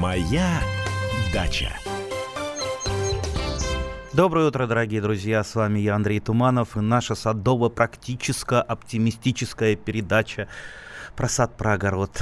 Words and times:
Моя 0.00 0.62
дача. 1.30 1.76
Доброе 4.14 4.48
утро, 4.48 4.66
дорогие 4.66 5.02
друзья! 5.02 5.44
С 5.44 5.54
вами 5.54 5.80
я, 5.80 5.94
Андрей 5.94 6.20
Туманов, 6.20 6.78
и 6.78 6.80
наша 6.80 7.14
садово-практическо-оптимистическая 7.14 9.76
передача 9.76 10.48
про 11.16 11.28
сад, 11.28 11.54
про 11.58 11.74
огород. 11.74 12.18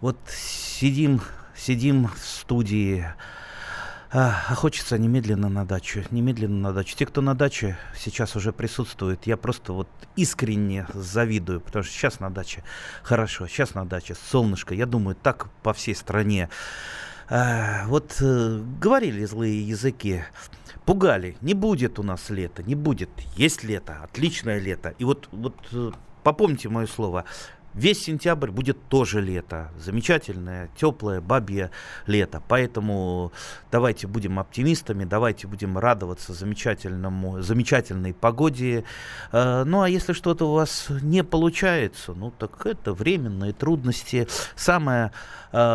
Вот 0.00 0.16
сидим, 0.28 1.22
сидим 1.56 2.06
в 2.06 2.18
студии, 2.18 3.04
а, 4.12 4.44
а 4.48 4.54
хочется 4.54 4.98
немедленно 4.98 5.48
на 5.48 5.64
дачу, 5.64 6.02
немедленно 6.10 6.68
на 6.68 6.72
дачу. 6.72 6.96
Те, 6.96 7.06
кто 7.06 7.20
на 7.20 7.34
даче 7.34 7.76
сейчас 7.96 8.36
уже 8.36 8.52
присутствует, 8.52 9.26
я 9.26 9.36
просто 9.36 9.72
вот 9.72 9.88
искренне 10.14 10.86
завидую, 10.94 11.60
потому 11.60 11.84
что 11.84 11.92
сейчас 11.92 12.20
на 12.20 12.30
даче 12.30 12.62
хорошо, 13.02 13.48
сейчас 13.48 13.74
на 13.74 13.84
даче 13.84 14.14
солнышко. 14.30 14.74
Я 14.74 14.86
думаю, 14.86 15.16
так 15.20 15.48
по 15.62 15.72
всей 15.72 15.94
стране. 15.94 16.48
А, 17.28 17.86
вот 17.86 18.16
э, 18.20 18.62
говорили 18.80 19.24
злые 19.24 19.66
языки, 19.66 20.22
пугали, 20.84 21.36
не 21.40 21.54
будет 21.54 21.98
у 21.98 22.04
нас 22.04 22.30
лета, 22.30 22.62
не 22.62 22.76
будет, 22.76 23.10
есть 23.36 23.64
лето, 23.64 23.98
отличное 24.04 24.60
лето. 24.60 24.94
И 24.98 25.04
вот, 25.04 25.28
вот 25.32 25.56
э, 25.72 25.90
попомните 26.22 26.68
мое 26.68 26.86
слово, 26.86 27.24
Весь 27.76 28.02
сентябрь 28.02 28.50
будет 28.50 28.78
тоже 28.88 29.20
лето. 29.20 29.70
Замечательное, 29.78 30.70
теплое, 30.76 31.20
бабье 31.20 31.70
лето. 32.06 32.42
Поэтому 32.48 33.32
давайте 33.70 34.06
будем 34.06 34.38
оптимистами, 34.38 35.04
давайте 35.04 35.46
будем 35.46 35.76
радоваться 35.76 36.32
замечательному, 36.32 37.42
замечательной 37.42 38.14
погоде. 38.14 38.84
Э, 39.30 39.64
ну 39.64 39.82
а 39.82 39.90
если 39.90 40.14
что-то 40.14 40.50
у 40.50 40.54
вас 40.54 40.86
не 41.02 41.22
получается, 41.22 42.14
ну 42.14 42.30
так 42.30 42.64
это 42.64 42.94
временные 42.94 43.52
трудности. 43.52 44.26
Самое, 44.54 45.12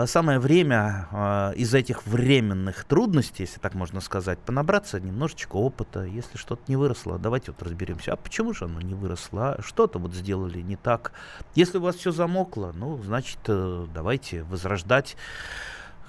самое 0.08 0.40
время 0.40 1.08
э, 1.12 1.54
из 1.56 1.74
этих 1.76 2.08
временных 2.08 2.84
трудностей, 2.86 3.44
если 3.44 3.60
так 3.60 3.76
можно 3.76 4.02
сказать, 4.02 4.40
понабраться 4.40 5.00
немножечко 5.00 5.58
опыта. 5.58 6.04
Если 6.04 6.38
что-то 6.38 6.64
не 6.68 6.76
выросло, 6.76 7.20
давайте 7.20 7.52
вот 7.52 7.62
разберемся. 7.62 8.14
А 8.14 8.16
почему 8.16 8.54
же 8.54 8.66
оно 8.66 8.82
не 8.82 8.96
выросло? 8.96 9.54
А 9.54 9.62
что-то 9.62 10.00
вот 10.00 10.14
сделали 10.14 10.62
не 10.62 10.78
так. 10.78 11.12
Если 11.54 11.78
у 11.78 11.82
вас 11.82 11.92
вас 11.92 12.00
все 12.00 12.12
замокло, 12.12 12.72
ну, 12.74 12.98
значит, 13.04 13.40
э, 13.48 13.86
давайте 13.94 14.44
возрождать 14.44 15.18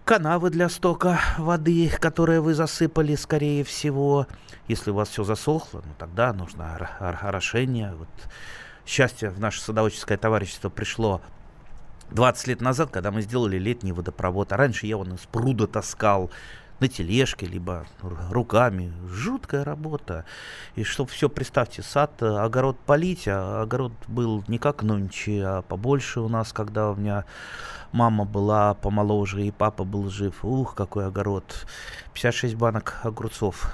канавы 0.05 0.51
для 0.51 0.69
стока 0.69 1.21
воды, 1.39 1.91
которые 2.01 2.41
вы 2.41 2.55
засыпали, 2.55 3.17
скорее 3.17 3.65
всего. 3.65 4.29
Если 4.69 4.93
у 4.93 4.95
вас 4.95 5.09
все 5.09 5.25
засохло, 5.25 5.83
ну, 5.85 5.93
тогда 5.99 6.33
нужно 6.33 6.77
орошение. 7.01 7.95
Вот 7.95 8.09
счастье 8.87 9.31
в 9.31 9.41
наше 9.41 9.61
садоводческое 9.61 10.19
товарищество 10.19 10.69
пришло 10.69 11.21
20 12.13 12.47
лет 12.49 12.61
назад, 12.61 12.91
когда 12.91 13.11
мы 13.11 13.23
сделали 13.23 13.59
летний 13.59 13.93
водопровод. 13.93 14.53
А 14.53 14.57
раньше 14.57 14.87
я 14.87 14.97
он 14.97 15.15
из 15.15 15.21
пруда 15.21 15.67
таскал 15.67 16.31
на 16.81 16.89
тележке, 16.89 17.47
либо 17.47 17.87
руками. 18.31 18.93
Жуткая 19.09 19.65
работа. 19.65 20.25
И 20.75 20.85
чтобы 20.85 21.11
все, 21.11 21.29
представьте, 21.29 21.83
сад, 21.83 22.11
э, 22.21 22.27
огород 22.27 22.79
полить, 22.79 23.29
а 23.29 23.63
огород 23.63 23.93
был 24.09 24.45
не 24.49 24.59
как 24.59 24.83
нынче, 24.83 25.43
а 25.45 25.63
побольше 25.63 26.21
у 26.21 26.29
нас, 26.29 26.53
когда 26.53 26.91
у 26.91 26.97
меня 26.97 27.25
мама 27.93 28.25
была 28.25 28.75
помоложе 28.75 29.45
и 29.45 29.51
папа 29.51 29.85
был 29.85 30.11
жив. 30.11 30.45
Ух, 30.45 30.75
какой 30.75 31.07
огород. 31.07 31.67
56 32.15 32.57
банок 32.57 33.01
огурцов 33.05 33.71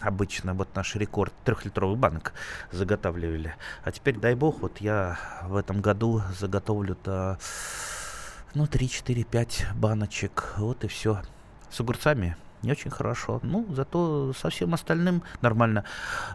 обычно 0.00 0.54
вот 0.54 0.74
наш 0.74 0.94
рекорд 0.96 1.32
трехлитровый 1.44 1.96
банок 1.96 2.32
заготавливали. 2.72 3.54
А 3.84 3.92
теперь, 3.92 4.16
дай 4.18 4.34
бог, 4.34 4.60
вот 4.60 4.78
я 4.78 5.18
в 5.44 5.56
этом 5.56 5.80
году 5.80 6.22
заготовлю-то 6.38 7.38
ну, 8.54 8.64
3-4-5 8.64 9.74
баночек. 9.74 10.54
Вот 10.56 10.84
и 10.84 10.88
все. 10.88 11.22
С 11.70 11.80
огурцами 11.80 12.36
не 12.62 12.72
очень 12.72 12.90
хорошо. 12.90 13.40
Ну, 13.42 13.66
зато 13.70 14.32
со 14.32 14.50
всем 14.50 14.74
остальным 14.74 15.22
нормально. 15.40 15.84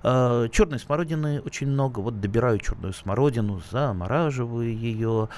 Э, 0.04 0.48
черной 0.52 0.80
смородины 0.80 1.42
очень 1.42 1.68
много. 1.68 2.00
Вот 2.00 2.20
добираю 2.20 2.60
черную 2.60 2.94
смородину, 2.94 3.62
замораживаю 3.72 4.76
ее. 4.76 5.30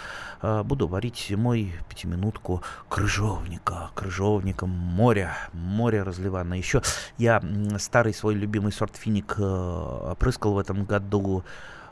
Э, 0.42 0.64
буду 0.64 0.88
варить 0.88 1.26
зимой 1.30 1.74
пятиминутку 1.90 2.62
крыжовника. 2.90 3.92
Крыжовником 3.96 4.70
моря. 4.70 5.38
Море 5.54 6.04
разливанное. 6.04 6.58
Еще 6.58 6.82
я 7.18 7.42
старый 7.78 8.14
свой 8.14 8.36
любимый 8.36 8.72
сорт 8.72 8.96
финик 8.96 9.36
э, 9.38 10.12
опрыскал 10.12 10.54
в 10.54 10.60
этом 10.60 10.86
году 10.86 11.44
а, 11.46 11.46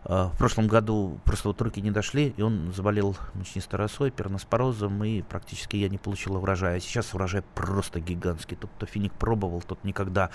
в 0.06 0.34
прошлом 0.38 0.68
году 0.68 1.20
просто 1.26 1.48
вот 1.48 1.62
руки 1.62 1.82
не 1.82 1.92
дошли, 1.92 2.34
и 2.36 2.42
он 2.42 2.74
заболел 2.74 3.16
мучнистой 3.34 3.80
росой, 3.80 4.12
перноспорозом, 4.12 5.04
и 5.04 5.22
практически 5.22 5.78
я 5.78 5.90
не 5.90 5.98
получил 5.98 6.36
урожая. 6.36 6.78
А 6.78 6.80
сейчас 6.80 7.14
урожай 7.14 7.44
просто 7.56 8.00
гигантский. 8.00 8.58
Тот, 8.58 8.70
кто 8.76 8.86
финик 8.86 9.14
пробовал, 9.14 9.62
тот 9.62 9.84
никогда 9.84 10.30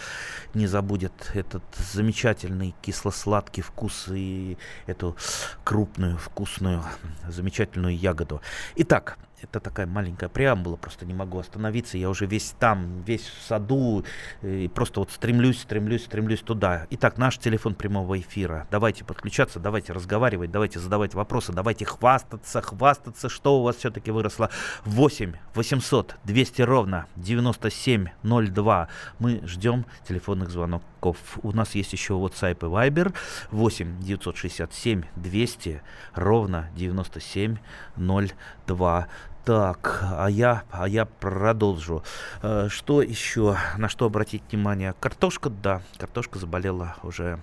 не 0.55 0.67
забудет 0.67 1.12
этот 1.34 1.62
замечательный 1.93 2.75
кисло-сладкий 2.83 3.62
вкус 3.62 4.09
и 4.09 4.56
эту 4.87 5.17
крупную, 5.65 6.17
вкусную, 6.17 6.83
замечательную 7.29 7.97
ягоду. 7.97 8.41
Итак, 8.77 9.19
это 9.43 9.60
такая 9.60 9.87
маленькая 9.87 10.28
преамбула, 10.28 10.76
просто 10.76 11.06
не 11.06 11.15
могу 11.15 11.38
остановиться. 11.38 11.99
Я 11.99 12.10
уже 12.10 12.26
весь 12.26 12.54
там, 12.59 13.03
весь 13.03 13.26
в 13.26 13.43
саду, 13.43 14.04
э, 14.43 14.60
и 14.65 14.69
просто 14.69 15.00
вот 15.00 15.10
стремлюсь, 15.10 15.60
стремлюсь, 15.60 16.04
стремлюсь 16.04 16.41
туда. 16.41 16.87
Итак, 16.91 17.19
наш 17.19 17.38
телефон 17.38 17.75
прямого 17.75 18.19
эфира. 18.19 18.66
Давайте 18.71 19.04
подключаться, 19.04 19.60
давайте 19.60 19.93
разговаривать, 19.93 20.50
давайте 20.50 20.78
задавать 20.78 21.15
вопросы, 21.15 21.53
давайте 21.53 21.84
хвастаться, 21.84 22.60
хвастаться, 22.60 23.28
что 23.28 23.60
у 23.60 23.62
вас 23.62 23.76
все-таки 23.76 24.10
выросло. 24.10 24.50
8 24.84 25.34
800 25.55 26.16
200 26.25 26.62
ровно 26.62 27.06
9702. 27.16 28.88
Мы 29.19 29.41
ждем 29.44 29.87
телефонных 30.06 30.50
звонков. 30.99 31.39
У 31.43 31.53
нас 31.53 31.75
есть 31.75 31.93
еще 31.93 32.15
WhatsApp 32.15 32.61
и 32.61 32.67
Viber 32.67 33.13
8 33.51 34.01
967 34.01 35.03
200 35.17 35.83
ровно 36.15 36.71
9702. 36.77 39.09
Так, 39.45 40.01
а 40.03 40.29
я, 40.29 40.63
а 40.71 40.89
я 40.89 41.05
продолжу. 41.07 42.03
Э, 42.43 42.69
что 42.69 43.01
еще, 43.01 43.57
на 43.79 43.89
что 43.89 44.05
обратить 44.05 44.43
внимание? 44.51 44.95
Картошка, 45.01 45.49
да, 45.49 45.81
картошка 45.97 46.39
заболела 46.39 46.97
уже 47.03 47.41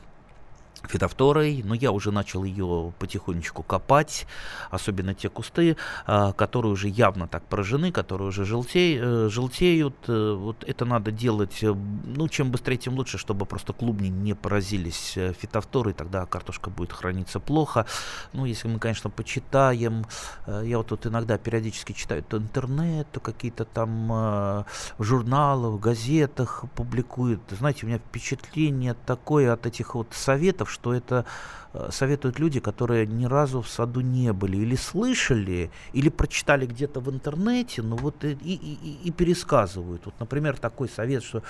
фитофторой, 0.83 1.61
но 1.63 1.73
я 1.73 1.91
уже 1.91 2.11
начал 2.11 2.43
ее 2.43 2.93
потихонечку 2.99 3.63
копать, 3.63 4.27
особенно 4.69 5.13
те 5.13 5.29
кусты, 5.29 5.77
а, 6.05 6.33
которые 6.33 6.71
уже 6.71 6.87
явно 6.87 7.27
так 7.27 7.43
поражены, 7.45 7.91
которые 7.91 8.29
уже 8.29 8.45
желтеют, 8.45 9.03
э, 9.03 9.29
желтеют. 9.29 9.95
Э, 10.07 10.35
вот 10.37 10.63
это 10.67 10.85
надо 10.85 11.11
делать, 11.11 11.63
э, 11.63 11.73
ну, 11.73 12.27
чем 12.27 12.51
быстрее, 12.51 12.77
тем 12.77 12.95
лучше, 12.95 13.17
чтобы 13.17 13.45
просто 13.45 13.73
клубни 13.73 14.09
не 14.09 14.33
поразились 14.33 15.17
фитофторой, 15.39 15.93
тогда 15.93 16.25
картошка 16.25 16.69
будет 16.69 16.93
храниться 16.93 17.39
плохо. 17.39 17.85
Ну, 18.33 18.45
если 18.45 18.67
мы, 18.67 18.79
конечно, 18.79 19.09
почитаем, 19.09 20.05
я 20.47 20.77
вот 20.77 20.87
тут 20.87 21.05
иногда 21.07 21.37
периодически 21.37 21.93
читаю 21.93 22.23
то 22.23 22.37
интернет, 22.37 23.07
то 23.11 23.19
какие-то 23.19 23.65
там 23.65 24.07
в 24.07 24.65
журналах, 25.03 25.73
в 25.73 25.79
газетах 25.79 26.65
публикуют. 26.75 27.41
Знаете, 27.49 27.85
у 27.85 27.89
меня 27.89 27.99
впечатление 27.99 28.95
такое 29.05 29.53
от 29.53 29.65
этих 29.65 29.95
вот 29.95 30.07
советов, 30.11 30.64
что 30.67 30.93
это 30.93 31.25
э, 31.73 31.89
советуют 31.91 32.39
люди, 32.39 32.59
которые 32.59 33.05
ни 33.05 33.25
разу 33.25 33.61
в 33.61 33.69
саду 33.69 34.01
не 34.01 34.33
были, 34.33 34.57
или 34.57 34.75
слышали, 34.75 35.71
или 35.93 36.09
прочитали 36.09 36.65
где-то 36.65 36.99
в 36.99 37.09
интернете, 37.09 37.81
ну 37.81 37.95
вот 37.95 38.23
и, 38.23 38.31
и, 38.33 38.99
и, 39.03 39.11
пересказывают. 39.11 40.05
Вот, 40.05 40.13
например, 40.19 40.57
такой 40.57 40.89
совет, 40.89 41.23
что 41.23 41.43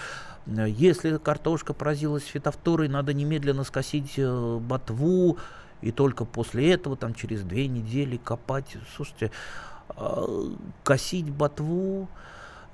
э, 0.48 0.66
если 0.70 1.18
картошка 1.18 1.74
поразилась 1.74 2.24
фитофторой, 2.24 2.88
надо 2.88 3.14
немедленно 3.14 3.64
скосить 3.64 4.14
э, 4.18 4.60
ботву, 4.60 5.38
и 5.82 5.92
только 5.92 6.26
после 6.26 6.72
этого, 6.72 6.96
там, 6.96 7.14
через 7.14 7.44
две 7.44 7.68
недели 7.68 8.18
копать. 8.18 8.78
Слушайте, 8.96 9.32
косить 10.84 11.30
ботву, 11.30 12.10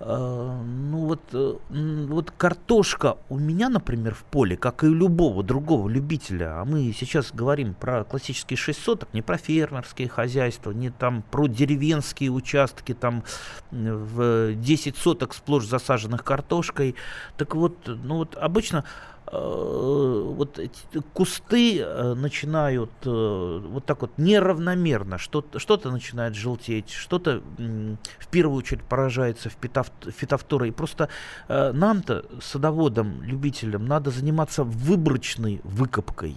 ну 0.06 1.06
вот, 1.06 1.22
э, 1.34 1.56
вот 1.70 2.32
картошка 2.32 3.18
у 3.30 3.38
меня, 3.38 3.70
например, 3.70 4.16
в 4.16 4.24
поле, 4.24 4.58
как 4.58 4.84
и 4.84 4.88
у 4.88 4.94
любого 4.94 5.44
другого 5.44 5.88
любителя, 5.88 6.60
а 6.60 6.66
мы 6.66 6.92
сейчас 6.98 7.32
говорим 7.32 7.74
про 7.74 8.04
классические 8.04 8.58
6 8.58 8.82
соток, 8.82 9.14
не 9.14 9.22
про 9.22 9.38
фермерские 9.38 10.08
хозяйства, 10.08 10.72
не 10.72 10.90
там 10.90 11.24
про 11.30 11.48
деревенские 11.48 12.32
участки, 12.32 12.94
там 12.94 13.24
в 13.72 14.56
10 14.56 14.98
соток 14.98 15.34
сплошь 15.34 15.66
засаженных 15.66 16.24
картошкой. 16.24 16.96
Так 17.38 17.56
вот, 17.56 17.78
ну 17.86 18.18
вот 18.18 18.36
обычно 18.36 18.86
Э, 19.21 19.21
вот 19.32 20.60
эти 20.60 20.82
кусты 21.14 21.80
э, 21.80 22.14
начинают 22.16 22.92
э, 23.06 23.62
вот 23.66 23.86
так 23.86 24.02
вот 24.02 24.12
неравномерно, 24.18 25.18
что-то, 25.18 25.58
что-то 25.58 25.90
начинает 25.90 26.36
желтеть, 26.36 26.90
что-то 26.90 27.42
в 27.58 28.28
первую 28.28 28.58
очередь 28.58 28.84
поражается 28.84 29.50
в 29.50 30.12
фитофторой. 30.12 30.70
И 30.70 30.72
просто 30.72 31.08
нам-то, 31.48 32.26
садоводам, 32.42 33.24
любителям, 33.24 33.86
надо 33.86 34.12
заниматься 34.12 34.64
выборочной 34.64 35.62
выкопкой. 35.64 36.36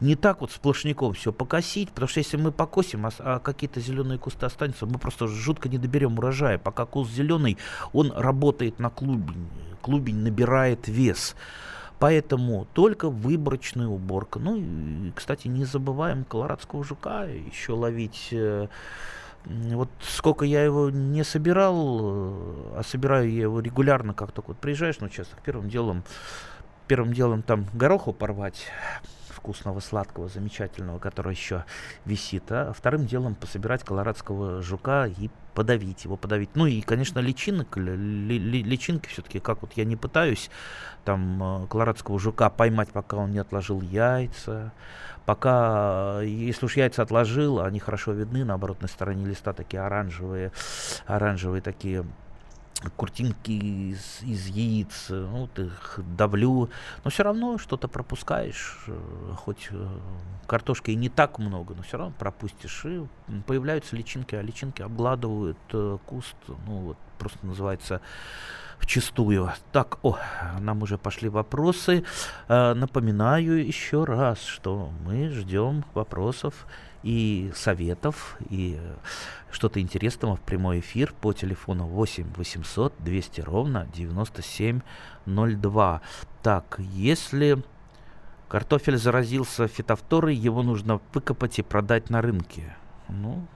не 0.00 0.16
так 0.16 0.40
вот 0.40 0.50
сплошняком 0.50 1.12
все 1.12 1.32
покосить, 1.32 1.90
потому 1.90 2.08
что 2.08 2.18
если 2.18 2.36
мы 2.36 2.50
покосим, 2.50 3.06
а, 3.06 3.10
а 3.18 3.38
какие-то 3.38 3.80
зеленые 3.80 4.18
кусты 4.18 4.46
останутся, 4.46 4.86
мы 4.86 4.98
просто 4.98 5.28
жутко 5.28 5.68
не 5.68 5.78
доберем 5.78 6.18
урожая. 6.18 6.58
Пока 6.58 6.84
куст 6.84 7.12
зеленый, 7.12 7.58
он 7.92 8.12
работает 8.12 8.80
на 8.80 8.90
клубень, 8.90 9.48
клубень 9.82 10.16
набирает 10.16 10.88
вес. 10.88 11.36
Поэтому 11.98 12.66
только 12.72 13.08
выборочная 13.08 13.86
уборка. 13.86 14.38
Ну 14.38 14.56
и, 14.56 15.12
кстати, 15.14 15.48
не 15.48 15.64
забываем 15.64 16.24
колорадского 16.24 16.84
жука 16.84 17.24
еще 17.24 17.72
ловить. 17.72 18.28
Э, 18.32 18.68
вот 19.46 19.90
сколько 20.00 20.44
я 20.44 20.64
его 20.64 20.90
не 20.90 21.22
собирал, 21.22 22.00
э, 22.02 22.78
а 22.78 22.82
собираю 22.84 23.30
я 23.30 23.42
его 23.42 23.60
регулярно, 23.60 24.14
как 24.14 24.32
только 24.32 24.48
вот 24.48 24.58
приезжаешь 24.58 25.00
на 25.00 25.06
участок, 25.06 25.40
первым 25.44 25.68
делом, 25.68 26.02
первым 26.88 27.12
делом 27.12 27.42
там 27.42 27.66
гороху 27.74 28.12
порвать, 28.12 28.66
вкусного, 29.34 29.80
сладкого, 29.80 30.28
замечательного, 30.28 30.98
который 30.98 31.34
еще 31.34 31.64
висит, 32.04 32.44
а 32.50 32.72
вторым 32.72 33.06
делом 33.06 33.34
пособирать 33.34 33.84
колорадского 33.84 34.62
жука 34.62 35.06
и 35.06 35.30
подавить 35.54 36.04
его, 36.04 36.16
подавить. 36.16 36.50
Ну 36.54 36.66
и, 36.66 36.80
конечно, 36.80 37.20
личинок, 37.20 37.76
ли, 37.76 37.96
ли, 38.38 38.62
личинки 38.62 39.08
все-таки, 39.08 39.38
как 39.38 39.62
вот 39.62 39.72
я 39.74 39.84
не 39.84 39.96
пытаюсь 39.96 40.50
там 41.04 41.64
э, 41.64 41.66
колорадского 41.68 42.18
жука 42.18 42.50
поймать, 42.50 42.90
пока 42.90 43.16
он 43.18 43.30
не 43.30 43.38
отложил 43.38 43.80
яйца, 43.80 44.72
пока, 45.26 46.20
если 46.22 46.66
уж 46.66 46.76
яйца 46.76 47.02
отложил, 47.02 47.60
они 47.60 47.78
хорошо 47.78 48.12
видны 48.12 48.44
на 48.44 48.54
оборотной 48.54 48.88
стороне 48.88 49.26
листа, 49.26 49.52
такие 49.52 49.82
оранжевые, 49.82 50.52
оранжевые 51.06 51.62
такие 51.62 52.04
куртинки 52.96 53.50
из, 53.50 54.22
из 54.22 54.46
яиц, 54.46 55.06
ну, 55.08 55.42
вот 55.42 55.58
их 55.58 55.98
давлю, 56.16 56.70
но 57.02 57.10
все 57.10 57.22
равно 57.22 57.58
что-то 57.58 57.88
пропускаешь, 57.88 58.84
э, 58.88 59.32
хоть 59.36 59.68
э, 59.70 59.88
картошки 60.46 60.90
и 60.90 60.94
не 60.96 61.08
так 61.08 61.38
много, 61.38 61.74
но 61.74 61.82
все 61.82 61.96
равно 61.96 62.14
пропустишь, 62.18 62.84
и 62.84 63.04
появляются 63.46 63.96
личинки, 63.96 64.34
а 64.34 64.42
личинки 64.42 64.82
обгладывают 64.82 65.58
куст, 66.06 66.36
ну 66.66 66.80
вот 66.80 66.98
просто 67.18 67.46
называется 67.46 68.00
вчистую. 68.78 69.50
Так, 69.72 69.98
о, 70.02 70.18
нам 70.58 70.82
уже 70.82 70.98
пошли 70.98 71.28
вопросы. 71.28 72.04
напоминаю 72.48 73.66
еще 73.66 74.04
раз, 74.04 74.42
что 74.42 74.90
мы 75.04 75.30
ждем 75.30 75.84
вопросов 75.94 76.66
и 77.04 77.52
советов, 77.54 78.36
и 78.50 78.80
что-то 79.50 79.80
интересного 79.80 80.36
в 80.36 80.40
прямой 80.40 80.80
эфир 80.80 81.14
по 81.20 81.32
телефону 81.32 81.86
8 81.86 82.34
800 82.34 82.94
200 82.98 83.40
ровно 83.42 83.86
9702. 83.94 86.00
Так, 86.42 86.76
если 86.78 87.62
картофель 88.48 88.96
заразился 88.96 89.68
фитофторой, 89.68 90.34
его 90.34 90.62
нужно 90.62 91.00
выкопать 91.12 91.58
и 91.58 91.62
продать 91.62 92.08
на 92.10 92.22
рынке. 92.22 92.74
Ну, 93.08 93.46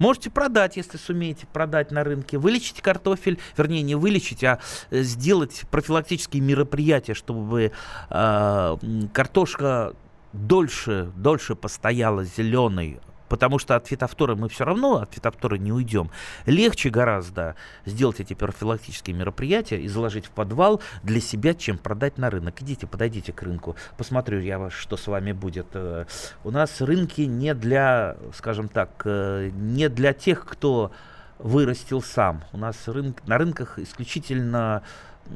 Можете 0.00 0.30
продать, 0.30 0.78
если 0.78 0.96
сумеете 0.96 1.46
продать 1.46 1.90
на 1.90 2.02
рынке. 2.02 2.38
Вылечить 2.38 2.80
картофель, 2.80 3.38
вернее, 3.54 3.82
не 3.82 3.94
вылечить, 3.94 4.42
а 4.42 4.58
э, 4.90 5.02
сделать 5.02 5.64
профилактические 5.70 6.42
мероприятия, 6.42 7.12
чтобы 7.12 7.72
э, 8.08 8.76
картошка 9.12 9.94
дольше, 10.32 11.10
дольше 11.16 11.54
постояла 11.54 12.24
зеленой, 12.24 13.00
потому 13.30 13.58
что 13.58 13.76
от 13.76 13.86
фитофтора 13.86 14.34
мы 14.34 14.48
все 14.48 14.64
равно 14.64 14.96
от 14.96 15.14
фитофтора 15.14 15.56
не 15.56 15.72
уйдем. 15.72 16.10
Легче 16.46 16.90
гораздо 16.90 17.54
сделать 17.86 18.20
эти 18.20 18.34
профилактические 18.34 19.16
мероприятия 19.16 19.80
и 19.80 19.88
заложить 19.88 20.26
в 20.26 20.30
подвал 20.30 20.82
для 21.02 21.20
себя, 21.20 21.54
чем 21.54 21.78
продать 21.78 22.18
на 22.18 22.28
рынок. 22.28 22.60
Идите, 22.60 22.86
подойдите 22.86 23.32
к 23.32 23.42
рынку, 23.42 23.76
посмотрю 23.96 24.40
я, 24.40 24.68
что 24.70 24.96
с 24.96 25.06
вами 25.06 25.32
будет. 25.32 25.68
Э, 25.74 26.06
у 26.44 26.50
нас 26.50 26.80
рынки 26.80 27.22
не 27.22 27.54
для, 27.54 28.16
скажем 28.34 28.68
так, 28.68 29.02
э, 29.04 29.50
не 29.54 29.88
для 29.88 30.12
тех, 30.12 30.44
кто 30.44 30.90
вырастил 31.38 32.02
сам. 32.02 32.44
У 32.52 32.58
нас 32.58 32.76
рынок, 32.86 33.26
на 33.26 33.38
рынках 33.38 33.78
исключительно 33.78 34.82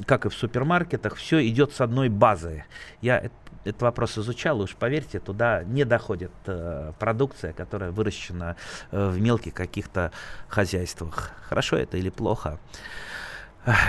как 0.06 0.26
и 0.26 0.28
в 0.28 0.34
супермаркетах, 0.34 1.16
все 1.16 1.46
идет 1.46 1.72
с 1.72 1.80
одной 1.80 2.08
базы. 2.08 2.64
Я 3.00 3.30
этот 3.64 3.82
вопрос 3.82 4.18
изучал, 4.18 4.60
уж 4.60 4.74
поверьте, 4.76 5.20
туда 5.20 5.64
не 5.64 5.84
доходит 5.84 6.32
э, 6.46 6.92
продукция, 6.98 7.52
которая 7.52 7.90
выращена 7.90 8.56
э, 8.90 9.08
в 9.08 9.20
мелких 9.20 9.54
каких-то 9.54 10.12
хозяйствах. 10.48 11.30
Хорошо 11.48 11.76
это 11.76 11.96
или 11.96 12.10
плохо? 12.10 12.58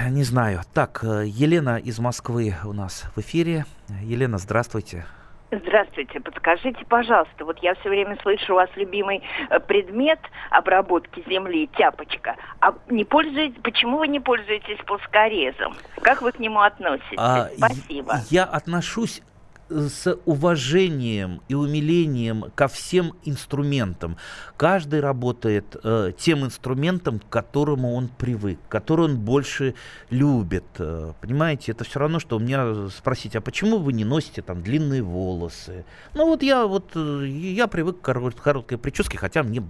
Не 0.09 0.23
знаю. 0.23 0.61
Так, 0.73 1.03
э, 1.03 1.25
Елена 1.27 1.77
из 1.77 1.99
Москвы 1.99 2.55
у 2.63 2.71
нас 2.71 3.03
в 3.15 3.19
эфире. 3.19 3.65
Елена, 4.01 4.37
здравствуйте. 4.37 5.05
Здравствуйте, 5.51 6.19
подскажите, 6.19 6.83
пожалуйста, 6.85 7.45
вот 7.45 7.59
я 7.59 7.75
все 7.75 7.89
время 7.89 8.17
слышу 8.21 8.53
у 8.53 8.55
вас 8.55 8.69
любимый 8.75 9.21
э, 9.49 9.59
предмет 9.59 10.19
обработки 10.49 11.23
земли, 11.27 11.69
тяпочка. 11.77 12.35
А 12.61 12.73
не 12.89 13.05
пользуетесь, 13.05 13.61
почему 13.61 13.99
вы 13.99 14.07
не 14.07 14.19
пользуетесь 14.19 14.79
плоскорезом? 14.85 15.75
Как 16.01 16.21
вы 16.21 16.31
к 16.31 16.39
нему 16.39 16.61
относитесь? 16.61 17.17
А, 17.17 17.49
Спасибо. 17.57 18.17
Я 18.29 18.43
отношусь 18.43 19.21
с 19.69 20.17
уважением 20.25 21.41
и 21.47 21.55
умилением 21.55 22.45
ко 22.55 22.67
всем 22.67 23.13
инструментам. 23.23 24.17
Каждый 24.57 24.99
работает 24.99 25.75
э, 25.83 26.11
тем 26.17 26.45
инструментом, 26.45 27.19
к 27.19 27.29
которому 27.29 27.95
он 27.95 28.07
привык, 28.07 28.59
который 28.69 29.05
он 29.05 29.17
больше 29.17 29.73
любит. 30.09 30.65
Э, 30.77 31.13
понимаете, 31.19 31.71
это 31.71 31.83
все 31.83 31.99
равно, 31.99 32.19
что 32.19 32.37
у 32.37 32.39
меня 32.39 32.89
спросить, 32.89 33.35
а 33.35 33.41
почему 33.41 33.79
вы 33.79 33.93
не 33.93 34.05
носите 34.05 34.41
там 34.41 34.61
длинные 34.61 35.01
волосы? 35.01 35.85
Ну 36.13 36.27
вот 36.27 36.43
я 36.43 36.67
вот 36.67 36.91
э, 36.95 37.25
я 37.27 37.67
привык 37.67 38.01
к 38.01 38.41
короткой 38.41 38.77
прическе, 38.77 39.17
хотя 39.17 39.43
мне, 39.43 39.63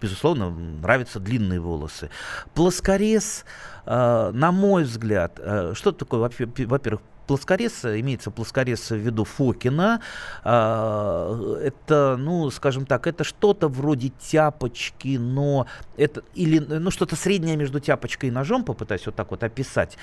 безусловно, 0.00 0.50
нравятся 0.50 1.20
длинные 1.20 1.60
волосы. 1.60 2.10
Плоскорез, 2.54 3.44
э, 3.84 4.30
на 4.32 4.52
мой 4.52 4.84
взгляд, 4.84 5.38
э, 5.38 5.72
что 5.74 5.92
такое, 5.92 6.20
во-первых, 6.20 7.02
плоскорез, 7.26 7.84
имеется 7.84 8.30
плоскорез 8.30 8.90
в 8.90 8.96
виду 8.96 9.24
Фокина. 9.24 10.00
А, 10.44 11.58
это, 11.60 12.16
ну, 12.18 12.50
скажем 12.50 12.86
так, 12.86 13.06
это 13.06 13.24
что-то 13.24 13.68
вроде 13.68 14.08
тяпочки, 14.08 15.16
но 15.16 15.66
это 15.96 16.22
или 16.34 16.58
ну 16.58 16.90
что-то 16.90 17.16
среднее 17.16 17.56
между 17.56 17.80
тяпочкой 17.80 18.28
и 18.28 18.32
ножом, 18.32 18.64
попытаюсь 18.64 19.06
вот 19.06 19.14
так 19.14 19.30
вот 19.30 19.42
описать. 19.42 19.96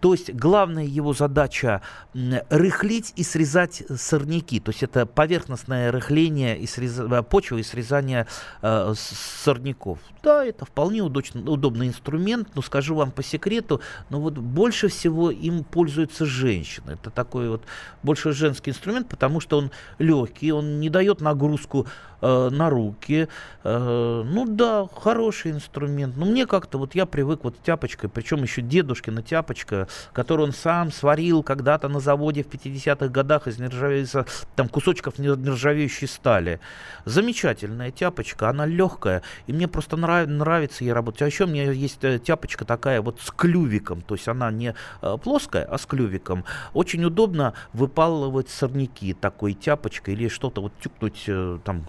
То 0.00 0.12
есть 0.12 0.32
главная 0.32 0.84
его 0.84 1.12
задача 1.12 1.82
рыхлить 2.14 3.12
и 3.16 3.22
срезать 3.22 3.82
сорняки. 3.96 4.60
То 4.60 4.70
есть 4.70 4.82
это 4.82 5.06
поверхностное 5.06 5.90
рыхление 5.90 6.58
и 6.58 6.66
срез... 6.66 7.00
почвы 7.28 7.60
и 7.60 7.62
срезание 7.62 8.26
э, 8.62 8.94
сорняков. 8.96 9.98
Да, 10.22 10.44
это 10.44 10.64
вполне 10.64 11.02
удобный, 11.02 11.42
удобный 11.42 11.88
инструмент, 11.88 12.48
но 12.54 12.62
скажу 12.62 12.94
вам 12.94 13.10
по 13.10 13.22
секрету, 13.22 13.80
но 14.10 14.20
вот 14.20 14.38
больше 14.38 14.88
всего 14.88 15.30
им 15.30 15.64
пользуются 15.64 16.26
женщины. 16.26 16.67
Это 16.86 17.10
такой 17.10 17.48
вот 17.48 17.62
больше 18.02 18.32
женский 18.32 18.70
инструмент, 18.70 19.08
потому 19.08 19.40
что 19.40 19.58
он 19.58 19.70
легкий, 19.98 20.52
он 20.52 20.80
не 20.80 20.90
дает 20.90 21.20
нагрузку 21.20 21.86
э, 22.20 22.48
на 22.50 22.70
руки. 22.70 23.28
Э, 23.64 24.22
ну 24.24 24.46
да, 24.46 24.86
хороший 24.94 25.52
инструмент. 25.52 26.16
Но 26.16 26.26
мне 26.26 26.46
как-то 26.46 26.78
вот 26.78 26.94
я 26.94 27.06
привык 27.06 27.44
вот 27.44 27.56
тяпочкой, 27.62 28.10
причем 28.10 28.42
еще 28.42 28.62
дедушкина 28.62 29.22
тяпочка, 29.22 29.88
которую 30.12 30.48
он 30.48 30.54
сам 30.54 30.92
сварил 30.92 31.42
когда-то 31.42 31.88
на 31.88 32.00
заводе 32.00 32.42
в 32.42 32.48
50-х 32.48 33.08
годах 33.08 33.46
из 33.46 33.58
нержавеющей, 33.58 34.24
там 34.56 34.68
кусочков 34.68 35.18
нержавеющей 35.18 36.08
стали. 36.08 36.60
Замечательная 37.04 37.90
тяпочка, 37.90 38.48
она 38.48 38.66
легкая, 38.66 39.22
и 39.46 39.52
мне 39.52 39.68
просто 39.68 39.96
нрав, 39.96 40.26
нравится 40.26 40.84
ей 40.84 40.92
работать. 40.92 41.22
А 41.22 41.26
еще 41.26 41.44
у 41.44 41.48
меня 41.48 41.70
есть 41.70 42.02
э, 42.02 42.18
тяпочка 42.18 42.64
такая 42.64 43.02
вот 43.02 43.20
с 43.20 43.30
клювиком, 43.30 44.02
то 44.02 44.14
есть 44.14 44.28
она 44.28 44.50
не 44.50 44.74
плоская, 45.22 45.64
а 45.64 45.78
с 45.78 45.86
клювиком. 45.86 46.44
Очень 46.72 47.04
удобно 47.04 47.54
выпалывать 47.72 48.48
сорняки 48.48 49.14
такой 49.14 49.54
тяпочкой 49.54 50.14
или 50.14 50.28
что-то 50.28 50.62
вот 50.62 50.72
тюкнуть 50.80 51.28
там 51.64 51.84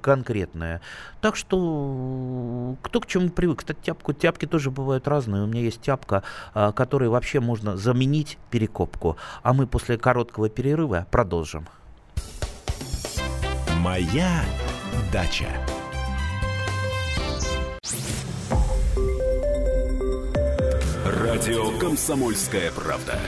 конкретное. 0.00 0.80
Так 1.20 1.36
что 1.36 2.76
кто 2.82 3.00
к 3.00 3.06
чему 3.06 3.30
привык. 3.30 3.58
Кстати, 3.60 3.78
тяпку, 3.82 4.12
тяпки 4.12 4.46
тоже 4.46 4.70
бывают 4.70 5.08
разные. 5.08 5.42
У 5.42 5.46
меня 5.46 5.62
есть 5.62 5.80
тяпка, 5.80 6.22
а, 6.54 6.72
которой 6.72 7.08
вообще 7.08 7.40
можно 7.40 7.76
заменить 7.76 8.38
перекопку. 8.50 9.16
А 9.42 9.52
мы 9.52 9.66
после 9.66 9.98
короткого 9.98 10.48
перерыва 10.48 11.06
продолжим. 11.10 11.66
Моя 13.78 14.42
дача. 15.12 15.48
Радио 21.04 21.78
Комсомольская 21.78 22.72
правда". 22.72 23.18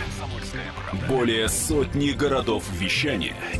Более 1.09 1.49
сотни 1.49 2.11
городов 2.11 2.65
вещания– 2.73 3.37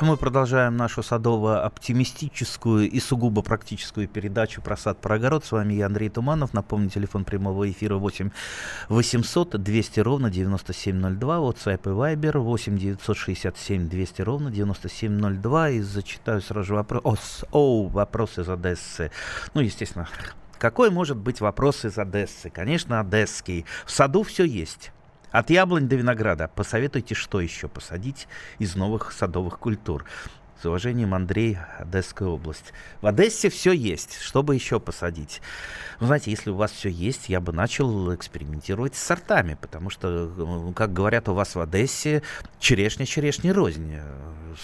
Мы 0.00 0.16
продолжаем 0.16 0.78
нашу 0.78 1.02
садово-оптимистическую 1.02 2.88
и 2.88 3.00
сугубо 3.00 3.42
практическую 3.42 4.08
передачу 4.08 4.62
про 4.62 4.74
сад, 4.74 4.98
про 4.98 5.16
огород. 5.16 5.44
С 5.44 5.52
вами 5.52 5.74
я, 5.74 5.86
Андрей 5.86 6.08
Туманов. 6.08 6.54
Напомню, 6.54 6.88
телефон 6.88 7.24
прямого 7.24 7.70
эфира 7.70 7.96
8 7.96 8.30
800 8.88 9.62
200 9.62 10.00
ровно 10.00 10.30
9702. 10.30 11.36
WhatsApp 11.36 11.82
и 11.84 12.16
Viber 12.16 12.38
8 12.38 12.78
967 12.78 13.90
200 13.90 14.22
ровно 14.22 14.50
9702. 14.50 15.68
И 15.68 15.80
зачитаю 15.80 16.40
сразу 16.40 16.68
же 16.68 16.74
вопрос. 16.76 17.44
О, 17.52 17.86
вопрос 17.86 18.38
из 18.38 18.48
Одессы. 18.48 19.10
Ну, 19.52 19.60
естественно, 19.60 20.08
какой 20.58 20.90
может 20.90 21.18
быть 21.18 21.42
вопрос 21.42 21.84
из 21.84 21.98
Одессы? 21.98 22.48
Конечно, 22.48 23.00
одесский. 23.00 23.66
В 23.84 23.90
саду 23.90 24.22
все 24.22 24.44
есть. 24.44 24.92
От 25.30 25.50
яблонь 25.50 25.86
до 25.88 25.96
винограда. 25.96 26.50
Посоветуйте, 26.54 27.14
что 27.14 27.40
еще 27.40 27.68
посадить 27.68 28.26
из 28.58 28.74
новых 28.74 29.12
садовых 29.12 29.58
культур. 29.58 30.04
С 30.60 30.66
уважением, 30.66 31.14
Андрей, 31.14 31.56
Одесская 31.78 32.28
область. 32.28 32.74
В 33.00 33.06
Одессе 33.06 33.48
все 33.48 33.72
есть. 33.72 34.20
Что 34.20 34.42
бы 34.42 34.54
еще 34.54 34.78
посадить? 34.78 35.40
Вы 36.00 36.06
знаете, 36.06 36.30
если 36.30 36.50
у 36.50 36.54
вас 36.54 36.70
все 36.70 36.90
есть, 36.90 37.30
я 37.30 37.40
бы 37.40 37.52
начал 37.52 38.14
экспериментировать 38.14 38.94
с 38.94 39.02
сортами, 39.02 39.56
потому 39.58 39.88
что, 39.88 40.30
э, 40.36 40.72
как 40.74 40.92
говорят 40.92 41.30
у 41.30 41.34
вас 41.34 41.54
в 41.54 41.60
Одессе, 41.60 42.22
черешня 42.58 43.06
черешня 43.06 43.54
рознь. 43.54 43.96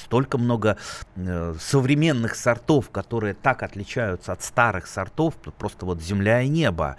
Столько 0.04 0.36
много 0.36 0.76
э, 1.14 1.54
современных 1.58 2.34
сортов, 2.34 2.90
которые 2.90 3.32
так 3.32 3.62
отличаются 3.62 4.32
от 4.32 4.42
старых 4.42 4.88
сортов, 4.88 5.34
просто 5.36 5.86
вот 5.86 6.02
земля 6.02 6.42
и 6.42 6.48
небо 6.48 6.98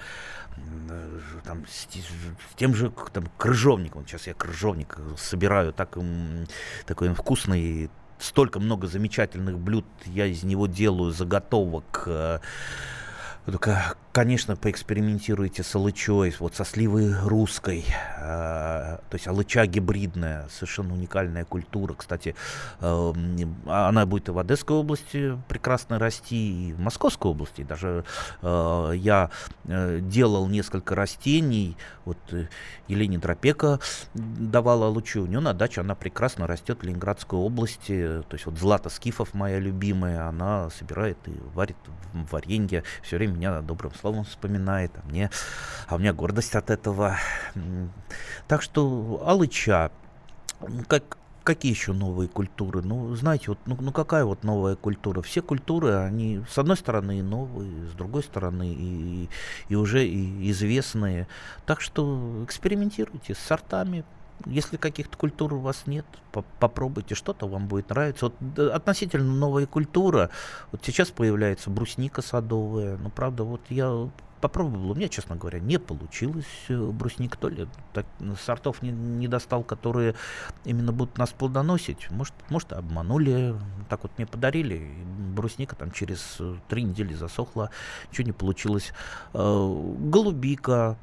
там, 1.45 1.67
с, 1.67 1.83
с 1.83 2.55
тем 2.55 2.73
же 2.73 2.91
там, 3.13 3.25
крыжовником. 3.37 4.07
Сейчас 4.07 4.25
я 4.25 4.33
крыжовник 4.33 4.97
собираю, 5.17 5.71
так, 5.71 5.99
такой 6.87 7.13
вкусный, 7.13 7.91
столько 8.19 8.59
много 8.59 8.87
замечательных 8.87 9.57
блюд 9.57 9.85
я 10.05 10.25
из 10.25 10.43
него 10.43 10.67
делаю, 10.67 11.11
заготовок. 11.11 12.03
Э, 12.07 12.39
только, 13.45 13.95
конечно, 14.17 14.55
поэкспериментируйте 14.55 15.61
с 15.61 15.75
алычой, 15.75 16.33
вот 16.39 16.55
со 16.55 16.65
сливой 16.65 17.13
русской, 17.21 17.85
э, 17.87 18.97
то 18.97 19.13
есть 19.13 19.27
алыча 19.27 19.67
гибридная, 19.67 20.47
совершенно 20.49 20.95
уникальная 20.95 21.45
культура. 21.45 21.93
Кстати, 21.93 22.33
э, 22.79 23.13
она 23.67 24.07
будет 24.07 24.29
и 24.29 24.31
в 24.31 24.39
Одесской 24.39 24.75
области 24.75 25.37
прекрасно 25.47 25.99
расти, 25.99 26.69
и 26.69 26.73
в 26.73 26.79
Московской 26.79 27.29
области. 27.29 27.61
Даже 27.61 28.05
э, 28.41 28.93
я 28.95 29.29
э, 29.65 29.99
делал 30.01 30.47
несколько 30.47 30.95
растений, 30.95 31.77
вот 32.03 32.17
э, 32.31 32.47
Елене 32.87 33.19
Дропека 33.19 33.79
давала 34.15 34.87
алычу, 34.87 35.21
у 35.21 35.27
нее 35.27 35.41
на 35.41 35.53
даче 35.53 35.81
она 35.81 35.93
прекрасно 35.93 36.47
растет 36.47 36.79
в 36.79 36.83
Ленинградской 36.83 37.37
области, 37.37 38.23
то 38.27 38.33
есть 38.33 38.47
вот 38.47 38.57
Злата 38.57 38.89
Скифов 38.89 39.35
моя 39.35 39.59
любимая, 39.59 40.27
она 40.27 40.71
собирает 40.71 41.19
и 41.27 41.35
варит 41.53 41.77
варенье, 42.31 42.83
все 43.03 43.17
время 43.17 43.33
меня 43.33 43.61
добрым 43.61 43.93
словом 43.93 44.06
вспоминает, 44.23 44.91
а 44.95 45.07
мне, 45.07 45.29
а 45.87 45.95
у 45.95 45.97
меня 45.99 46.13
гордость 46.13 46.55
от 46.55 46.69
этого. 46.69 47.17
Так 48.47 48.61
что 48.61 49.23
Алыча, 49.25 49.91
как, 50.87 51.17
какие 51.43 51.71
еще 51.71 51.93
новые 51.93 52.27
культуры? 52.27 52.81
Ну, 52.81 53.15
знаете, 53.15 53.45
вот, 53.47 53.59
ну, 53.65 53.77
ну 53.79 53.91
какая 53.91 54.25
вот 54.25 54.43
новая 54.43 54.75
культура? 54.75 55.21
Все 55.21 55.41
культуры, 55.41 55.93
они 55.95 56.43
с 56.49 56.57
одной 56.57 56.75
стороны 56.75 57.23
новые, 57.23 57.87
с 57.87 57.93
другой 57.93 58.23
стороны 58.23 58.73
и, 58.73 59.29
и 59.69 59.75
уже 59.75 60.05
и 60.05 60.51
известные. 60.51 61.27
Так 61.65 61.79
что 61.79 62.43
экспериментируйте 62.43 63.33
с 63.33 63.39
сортами, 63.39 64.03
если 64.45 64.77
каких-то 64.77 65.17
культур 65.17 65.53
у 65.53 65.59
вас 65.59 65.83
нет, 65.85 66.05
по 66.31 66.43
попробуйте, 66.59 67.15
что-то 67.15 67.47
вам 67.47 67.67
будет 67.67 67.89
нравиться. 67.89 68.31
Вот 68.31 68.59
относительно 68.59 69.33
новая 69.33 69.65
культура, 69.65 70.29
вот 70.71 70.81
сейчас 70.83 71.09
появляется 71.09 71.69
брусника 71.69 72.21
садовая, 72.21 72.97
ну, 72.97 73.09
правда, 73.09 73.43
вот 73.43 73.61
я 73.69 74.09
попробовал, 74.41 74.91
у 74.91 74.95
меня, 74.95 75.09
честно 75.09 75.35
говоря, 75.35 75.59
не 75.59 75.79
получилось 75.79 76.45
э, 76.69 76.75
брусник, 76.77 77.35
то 77.37 77.49
ли 77.49 77.67
так, 77.93 78.05
сортов 78.39 78.81
не, 78.81 78.91
не 78.91 79.27
достал, 79.27 79.63
которые 79.63 80.15
именно 80.63 80.91
будут 80.91 81.17
нас 81.17 81.31
плодоносить. 81.31 82.09
Может, 82.11 82.33
может, 82.49 82.73
обманули, 82.73 83.55
так 83.89 84.03
вот 84.03 84.11
мне 84.17 84.27
подарили, 84.27 84.91
брусника 85.35 85.75
там 85.75 85.91
через 85.91 86.37
э, 86.39 86.55
три 86.67 86.83
недели 86.83 87.13
засохла, 87.13 87.71
ничего 88.11 88.27
не 88.27 88.31
получилось. 88.31 88.93
Э, 89.33 89.93
голубика, 89.99 90.97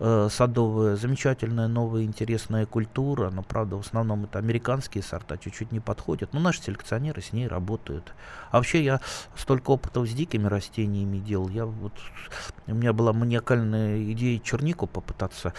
э, 0.00 0.28
садовая, 0.30 0.96
замечательная 0.96 1.68
новая 1.68 2.02
интересная 2.02 2.66
культура, 2.66 3.30
но 3.30 3.42
правда 3.42 3.76
в 3.76 3.80
основном 3.80 4.24
это 4.24 4.38
американские 4.38 5.04
сорта 5.04 5.36
чуть-чуть 5.36 5.70
не 5.70 5.80
подходят, 5.80 6.32
но 6.32 6.40
наши 6.40 6.62
селекционеры 6.62 7.22
с 7.22 7.32
ней 7.32 7.46
работают. 7.46 8.14
А 8.50 8.56
вообще 8.56 8.82
я 8.82 9.00
столько 9.36 9.70
опытов 9.70 10.08
с 10.08 10.12
дикими 10.12 10.46
растениями 10.46 11.18
делал, 11.18 11.48
я 11.48 11.66
вот, 11.66 11.92
у 12.66 12.74
меня 12.74 12.92
была 12.92 13.12
маниакальная 13.12 14.12
идея 14.12 14.40
чернику 14.40 14.86
попытаться 14.86 15.52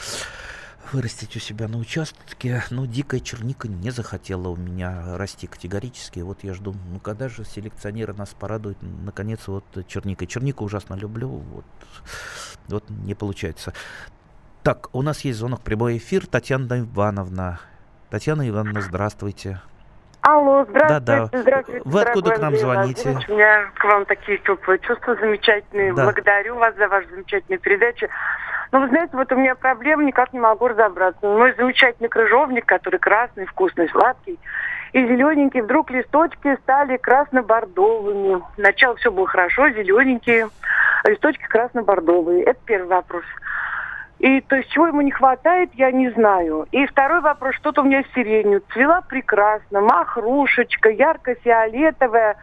вырастить 0.91 1.35
у 1.35 1.39
себя 1.39 1.67
на 1.67 1.77
участке, 1.77 2.63
но 2.69 2.85
дикая 2.85 3.19
черника 3.19 3.67
не 3.67 3.91
захотела 3.91 4.49
у 4.49 4.55
меня 4.55 5.17
расти 5.17 5.47
категорически. 5.47 6.19
Вот 6.19 6.43
я 6.43 6.53
жду, 6.53 6.75
ну 6.91 6.99
когда 6.99 7.29
же 7.29 7.45
селекционеры 7.45 8.13
нас 8.13 8.29
порадуют, 8.37 8.77
наконец, 8.81 9.47
вот 9.47 9.63
черникой. 9.87 10.27
Чернику 10.27 10.65
ужасно 10.65 10.95
люблю, 10.95 11.29
вот, 11.29 11.65
вот 12.67 12.89
не 12.89 13.13
получается. 13.13 13.73
Так, 14.63 14.93
у 14.93 15.01
нас 15.01 15.21
есть 15.21 15.39
звонок, 15.39 15.61
прямой 15.61 15.97
эфир. 15.97 16.27
Татьяна 16.27 16.81
Ивановна. 16.81 17.59
Татьяна 18.11 18.47
Ивановна, 18.47 18.81
здравствуйте. 18.81 19.59
Алло, 20.21 20.67
здравствуйте, 20.69 20.99
да, 21.03 21.29
да. 21.31 21.39
здравствуйте. 21.41 21.81
Вы 21.83 22.01
откуда 22.01 22.35
к 22.35 22.39
нам 22.39 22.55
звоните? 22.55 23.17
У 23.27 23.31
меня 23.31 23.71
к 23.73 23.83
вам 23.83 24.05
такие 24.05 24.37
теплые 24.37 24.77
чувства 24.77 25.15
замечательные. 25.15 25.95
Да. 25.95 26.03
Благодарю 26.03 26.57
вас 26.57 26.75
за 26.75 26.87
вашу 26.87 27.09
замечательную 27.09 27.59
передачу. 27.59 28.07
Но 28.71 28.81
вы 28.81 28.89
знаете, 28.89 29.17
вот 29.17 29.31
у 29.31 29.35
меня 29.35 29.55
проблема, 29.55 30.03
никак 30.03 30.31
не 30.31 30.39
могу 30.39 30.67
разобраться. 30.67 31.25
Мой 31.25 31.55
замечательный 31.55 32.09
крыжовник, 32.09 32.67
который 32.67 32.99
красный, 32.99 33.47
вкусный, 33.47 33.89
сладкий, 33.89 34.37
и 34.93 34.99
зелененький, 34.99 35.61
вдруг 35.61 35.89
листочки 35.89 36.55
стали 36.61 36.97
красно-бордовыми. 36.97 38.43
Сначала 38.55 38.95
все 38.97 39.11
было 39.11 39.25
хорошо, 39.25 39.69
зелененькие, 39.69 40.49
а 41.03 41.09
листочки 41.09 41.45
красно-бордовые. 41.47 42.43
Это 42.43 42.59
первый 42.63 42.89
вопрос. 42.89 43.23
И 44.21 44.39
то 44.41 44.55
есть 44.55 44.69
чего 44.69 44.85
ему 44.85 45.01
не 45.01 45.09
хватает, 45.09 45.71
я 45.73 45.91
не 45.91 46.11
знаю. 46.11 46.67
И 46.71 46.85
второй 46.85 47.21
вопрос, 47.21 47.55
что-то 47.55 47.81
у 47.81 47.85
меня 47.85 48.03
с 48.03 48.13
сиренью. 48.13 48.61
Цвела 48.71 49.01
прекрасно, 49.01 49.81
махрушечка, 49.81 50.89
ярко-фиолетовая. 50.89 52.35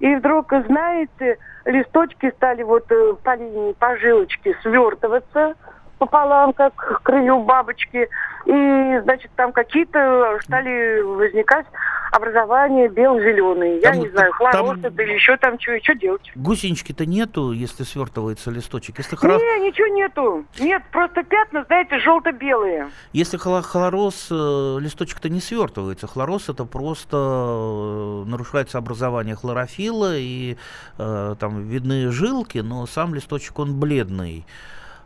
И 0.00 0.16
вдруг, 0.16 0.52
знаете, 0.66 1.38
листочки 1.64 2.32
стали 2.32 2.64
вот 2.64 2.90
э, 2.90 3.14
по 3.22 3.36
линии, 3.36 3.72
по 3.74 3.96
жилочке 3.98 4.56
свертываться 4.62 5.54
пополам, 5.98 6.52
как 6.54 6.74
крылья 7.04 7.34
бабочки. 7.34 8.08
И, 8.46 9.00
значит, 9.04 9.30
там 9.36 9.52
какие-то 9.52 10.40
стали 10.42 11.02
возникать 11.02 11.66
образования 12.12 12.88
бело-зеленые. 12.88 13.80
Я 13.80 13.96
не 13.96 14.08
знаю, 14.10 14.32
хлороз 14.32 14.78
там... 14.80 14.84
это 14.84 15.02
или 15.02 15.14
еще 15.14 15.36
там 15.38 15.58
что, 15.58 15.78
что 15.82 15.94
делать. 15.94 16.30
Гусенички-то 16.34 17.06
нету, 17.06 17.52
если 17.52 17.84
свертывается 17.84 18.50
листочек. 18.50 18.98
Если 18.98 19.16
хлор... 19.16 19.40
Не, 19.40 19.68
ничего 19.68 19.88
нету. 19.88 20.44
Нет, 20.60 20.82
просто 20.92 21.22
пятна, 21.24 21.64
знаете, 21.64 21.98
желто-белые. 21.98 22.90
Если 23.14 23.38
хлороз, 23.38 24.28
э, 24.30 24.78
листочек-то 24.80 25.30
не 25.30 25.40
свертывается. 25.40 26.06
Хлороз 26.06 26.50
это 26.50 26.66
просто 26.66 27.16
э, 27.16 28.28
нарушается 28.28 28.76
образование 28.76 29.34
хлорофила, 29.34 30.14
и 30.14 30.58
э, 30.98 31.34
там 31.40 31.62
видны 31.66 32.10
жилки, 32.10 32.58
но 32.58 32.86
сам 32.86 33.14
листочек, 33.14 33.58
он 33.58 33.80
бледный. 33.80 34.44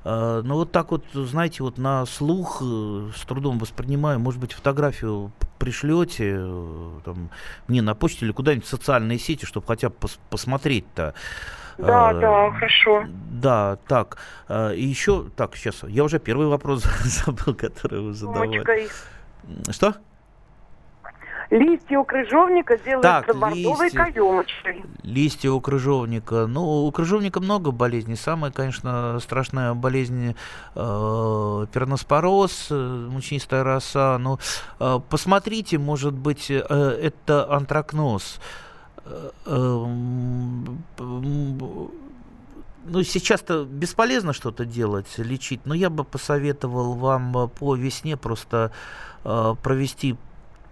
Э, 0.07 0.43
ну 0.45 0.55
вот 0.55 0.71
так 0.71 0.93
вот, 0.93 1.05
знаете, 1.13 1.65
вот 1.65 1.79
на 1.79 2.07
слух 2.07 2.63
э, 2.63 3.11
с 3.17 3.23
трудом 3.23 3.59
воспринимаю, 3.59 4.21
может 4.21 4.41
быть, 4.41 4.53
фотографию 4.53 5.33
пришлете 5.59 6.37
э, 6.39 6.91
там, 7.05 7.31
мне 7.67 7.83
на 7.83 7.97
почту 7.97 8.25
или 8.25 8.31
куда-нибудь 8.33 8.67
в 8.67 8.69
социальные 8.69 9.19
сети, 9.19 9.47
чтобы 9.47 9.67
хотя 9.67 9.89
бы 9.89 9.97
пос 9.97 10.21
посмотреть-то. 10.31 11.15
Да, 11.79 12.13
да, 12.15 12.53
хорошо. 12.53 13.05
Да, 13.31 13.77
так. 13.89 14.19
И 14.49 14.83
еще, 14.83 15.27
так, 15.37 15.57
сейчас, 15.57 15.83
я 15.83 16.05
уже 16.05 16.21
первый 16.21 16.47
вопрос 16.47 16.85
забыл, 17.05 17.55
который 17.55 18.01
вы 18.01 18.15
задавали. 18.15 18.59
Мочкой. 18.59 18.89
Что? 19.71 19.97
Листья 21.51 21.99
у 21.99 22.05
крыжовника 22.05 22.77
делаются 22.79 23.25
так, 23.27 23.37
бордовой 23.37 23.87
листья, 23.87 24.05
каемочкой. 24.05 24.85
Листья 25.03 25.51
у 25.51 25.61
крыжовника. 25.61 26.47
Ну, 26.47 26.87
у 26.87 26.91
крыжовника 26.93 27.41
много 27.41 27.71
болезней. 27.71 28.17
Самая, 28.17 28.51
конечно, 28.51 29.19
страшная 29.21 29.75
болезнь 29.75 30.35
э, 30.75 31.67
перноспороз, 31.73 32.69
э, 32.71 33.09
мучнистая 33.11 33.65
роса. 33.65 34.19
Ну, 34.19 34.39
э, 34.81 34.99
посмотрите, 35.09 35.79
может 35.79 36.15
быть, 36.15 36.51
э, 36.51 36.59
это 36.59 37.51
антракноз. 37.53 38.41
Э, 39.05 39.31
э, 39.47 39.85
ну, 42.89 43.03
сейчас-то 43.03 43.65
бесполезно 43.65 44.33
что-то 44.33 44.65
делать, 44.65 45.07
лечить, 45.19 45.61
но 45.65 45.75
я 45.75 45.91
бы 45.91 46.05
посоветовал 46.05 46.95
вам 46.95 47.51
по 47.51 47.75
весне 47.75 48.17
просто 48.17 48.71
э, 49.25 49.55
провести 49.63 50.17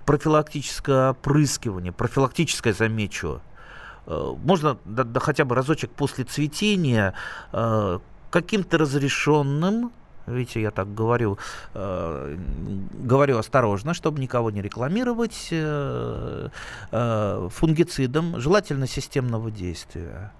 профилактическое 0.05 1.11
опрыскивание, 1.11 1.93
профилактическое, 1.93 2.73
замечу. 2.73 3.41
Э, 4.07 4.35
можно 4.43 4.79
да, 4.85 5.05
да, 5.05 5.21
хотя 5.21 5.45
бы 5.45 5.55
разочек 5.55 5.91
после 5.91 6.25
цветения 6.25 7.15
э, 7.53 7.99
каким-то 8.31 8.79
разрешенным 8.79 9.93
Видите, 10.27 10.63
я 10.63 10.71
так 10.71 10.95
говорю, 10.95 11.37
э, 11.75 12.39
говорю 12.95 13.37
осторожно, 13.37 13.93
чтобы 13.93 14.23
никого 14.23 14.51
не 14.51 14.63
рекламировать 14.63 15.53
фунгицидом, 16.91 18.41
желательно 18.41 18.87
системного 18.87 19.51
действия. 19.51 20.33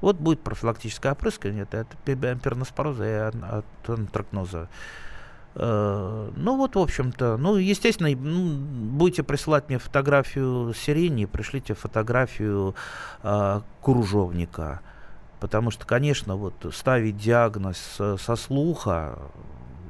Вот 0.00 0.14
будет 0.18 0.42
профилактическое 0.42 1.10
опрыскивание 1.10 1.64
это 1.64 1.80
от 1.80 1.88
перноспороза 2.40 3.04
и 3.04 3.32
от 3.42 3.88
антракноза. 3.88 4.68
Э, 5.54 6.30
ну 6.36 6.56
вот, 6.56 6.76
в 6.76 6.78
общем-то, 6.78 7.36
ну, 7.36 7.56
естественно, 7.56 8.08
ну, 8.10 8.56
будете 8.56 9.22
присылать 9.22 9.68
мне 9.68 9.78
фотографию 9.78 10.72
сирени, 10.74 11.26
пришлите 11.26 11.74
фотографию 11.74 12.74
э, 13.22 13.60
кружовника. 13.82 14.80
Потому 15.40 15.70
что, 15.70 15.86
конечно, 15.86 16.36
вот 16.36 16.54
ставить 16.72 17.16
диагноз 17.16 17.78
со 17.98 18.36
слуха, 18.36 19.18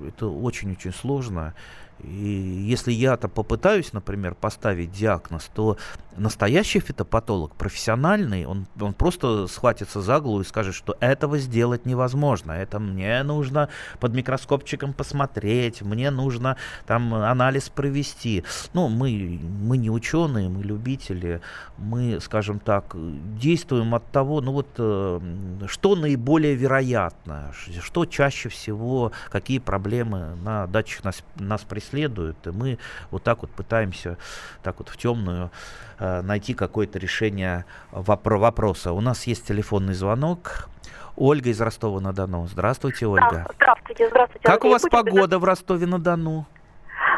это 0.07 0.26
очень-очень 0.26 0.92
сложно. 0.92 1.54
И 2.03 2.65
если 2.67 2.91
я-то 2.91 3.29
попытаюсь, 3.29 3.93
например, 3.93 4.35
поставить 4.35 4.91
диагноз, 4.91 5.49
то 5.55 5.77
настоящий 6.17 6.81
фитопатолог, 6.81 7.55
профессиональный, 7.55 8.45
он, 8.45 8.67
он 8.81 8.93
просто 8.93 9.47
схватится 9.47 10.03
за 10.03 10.21
голову 10.21 10.41
и 10.41 10.45
скажет, 10.45 10.75
что 10.75 10.97
этого 11.01 11.39
сделать 11.39 11.87
невозможно. 11.87 12.53
Это 12.53 12.79
мне 12.79 13.23
нужно 13.23 13.69
под 14.01 14.15
микроскопчиком 14.15 14.93
посмотреть, 14.93 15.83
мне 15.83 16.11
нужно 16.11 16.57
там 16.87 17.15
анализ 17.15 17.69
провести. 17.69 18.45
Ну, 18.75 18.89
мы, 18.89 19.41
мы 19.61 19.79
не 19.79 19.91
ученые, 19.91 20.49
мы 20.49 20.65
любители, 20.65 21.41
мы, 21.79 22.21
скажем 22.21 22.59
так, 22.59 22.95
действуем 23.39 23.95
от 23.95 24.11
того, 24.11 24.41
ну 24.41 24.53
вот, 24.53 24.69
э, 24.79 25.21
что 25.67 25.97
наиболее 25.97 26.57
вероятно, 26.57 27.53
что 27.81 28.05
чаще 28.07 28.49
всего, 28.49 29.13
какие 29.31 29.61
проблемы 29.61 30.35
на 30.43 30.67
датчик 30.67 31.05
нас, 31.05 31.23
нас 31.37 31.63
преследуют 31.63 31.92
следует, 31.93 32.37
и 32.47 32.51
мы 32.51 32.79
вот 33.11 33.23
так 33.23 33.43
вот 33.43 33.51
пытаемся 33.51 34.17
так 34.63 34.79
вот 34.79 34.89
в 34.89 34.97
темную 34.97 35.51
э, 35.99 36.23
найти 36.23 36.55
какое-то 36.55 36.99
решение 36.99 37.67
вопро- 37.93 38.39
вопроса. 38.39 38.93
У 38.93 39.01
нас 39.03 39.27
есть 39.27 39.47
телефонный 39.47 39.93
звонок. 39.95 40.69
Ольга 41.17 41.51
из 41.51 41.61
Ростова-на-Дону. 41.61 42.47
Здравствуйте, 42.47 43.07
Ольга. 43.07 43.47
Здравствуйте, 43.57 44.09
здравствуйте. 44.09 44.45
Как 44.45 44.55
Андрей. 44.55 44.71
у 44.71 44.73
вас 44.73 44.83
погода 44.91 45.39
в 45.39 45.45
Ростове-на-Дону? 45.45 46.47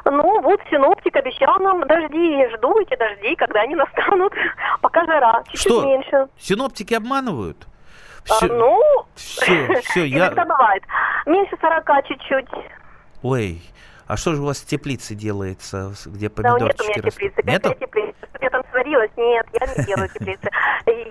Ну, 0.06 0.40
вот 0.42 0.60
синоптик 0.68 1.14
обещал 1.14 1.60
нам 1.60 1.86
дожди. 1.86 2.48
Жду 2.56 2.80
эти 2.80 2.98
дожди, 2.98 3.36
когда 3.36 3.60
они 3.60 3.74
настанут. 3.84 4.32
Пока 4.80 5.04
жара, 5.06 5.44
чуть-чуть 5.44 5.60
Что? 5.60 5.84
меньше. 5.84 6.26
Синоптики 6.36 6.94
обманывают? 6.94 7.68
Все, 8.24 8.46
а, 8.46 8.48
ну, 8.48 8.82
все, 9.14 9.80
все, 9.82 10.04
я... 10.08 10.30
бывает. 10.30 10.82
Меньше 11.26 11.56
40 11.60 12.06
чуть-чуть. 12.08 12.48
Ой, 13.22 13.62
а 14.06 14.16
что 14.16 14.34
же 14.34 14.42
у 14.42 14.46
вас 14.46 14.58
в 14.58 14.66
теплице 14.66 15.14
делается, 15.14 15.92
где 16.06 16.28
помидорчики 16.28 16.78
Да, 16.78 16.84
нет 16.84 16.96
у 16.96 17.00
меня 17.00 17.10
теплицы. 17.10 17.42
Нету? 17.44 17.68
Какая 17.70 17.86
теплица? 17.86 18.18
Я 18.40 18.50
там 18.50 18.62
сварилась? 18.70 19.10
Нет, 19.16 19.46
я 19.52 19.66
не 19.66 19.84
делаю 19.86 20.08
теплицы. 20.08 20.50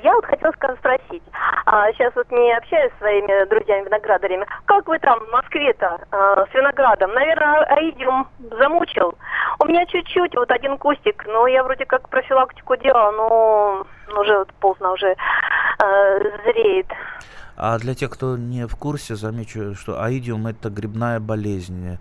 Я 0.04 0.14
вот 0.14 0.26
хотела 0.26 0.52
спросить. 0.52 1.24
А, 1.66 1.92
сейчас 1.94 2.14
вот 2.16 2.30
не 2.32 2.56
общаюсь 2.56 2.92
с 2.94 2.98
своими 3.00 3.46
друзьями-виноградарями. 3.50 4.46
Как 4.66 4.88
вы 4.88 5.00
там 5.00 5.20
в 5.20 5.32
Москве-то 5.32 6.00
а, 6.12 6.46
с 6.46 6.54
виноградом? 6.54 7.12
Наверное, 7.14 7.64
аидиум 7.64 8.28
замучил. 8.60 9.16
У 9.60 9.66
меня 9.66 9.86
чуть-чуть, 9.86 10.36
вот 10.36 10.52
один 10.52 10.78
кустик, 10.78 11.26
но 11.26 11.48
я 11.48 11.64
вроде 11.64 11.86
как 11.86 12.10
профилактику 12.10 12.76
делала, 12.76 13.12
но 13.12 13.88
уже 14.20 14.38
вот 14.40 14.54
поздно 14.60 14.92
уже 14.92 15.16
а, 15.80 16.20
зреет. 16.46 16.88
А 17.56 17.78
для 17.78 17.94
тех, 17.94 18.10
кто 18.10 18.38
не 18.38 18.68
в 18.68 18.76
курсе, 18.76 19.16
замечу, 19.16 19.76
что 19.76 20.02
аидиум 20.02 20.48
это 20.48 20.70
грибная 20.70 21.20
болезнь 21.20 21.98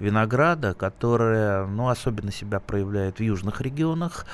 винограда, 0.00 0.74
которая 0.74 1.66
ну, 1.66 1.88
особенно 1.88 2.32
себя 2.32 2.60
проявляет 2.60 3.18
в 3.18 3.22
южных 3.22 3.60
регионах. 3.60 4.26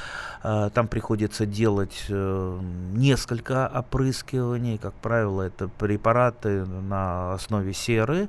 А, 0.42 0.70
там 0.70 0.88
приходится 0.88 1.46
делать 1.46 2.04
э, 2.08 2.60
несколько 2.92 3.66
опрыскиваний. 3.66 4.78
Как 4.78 4.94
правило, 4.94 5.42
это 5.42 5.68
препараты 5.68 6.64
на 6.64 7.34
основе 7.34 7.72
серы. 7.72 8.28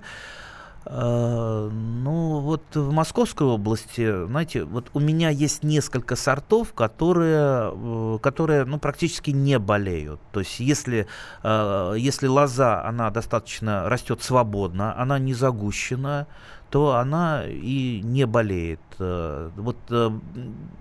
Uh, 0.83 1.69
ну, 1.69 2.39
вот 2.39 2.63
в 2.73 2.91
Московской 2.91 3.45
области, 3.45 4.25
знаете, 4.25 4.63
вот 4.63 4.89
у 4.93 4.99
меня 4.99 5.29
есть 5.29 5.63
несколько 5.63 6.15
сортов, 6.15 6.73
которые, 6.73 7.71
э, 7.71 8.17
которые 8.19 8.65
ну, 8.65 8.79
практически 8.79 9.29
не 9.29 9.59
болеют. 9.59 10.19
То 10.31 10.39
есть, 10.39 10.59
если, 10.59 11.05
uh, 11.43 11.97
если 11.99 12.25
лоза, 12.25 12.83
она 12.83 13.11
достаточно 13.11 13.87
растет 13.89 14.23
свободно, 14.23 14.99
она 14.99 15.19
не 15.19 15.35
загущена, 15.35 16.25
то 16.71 16.95
она 16.95 17.43
и 17.45 18.01
не 18.03 18.25
болеет. 18.25 18.79
Э, 18.99 19.49
вот 19.55 19.77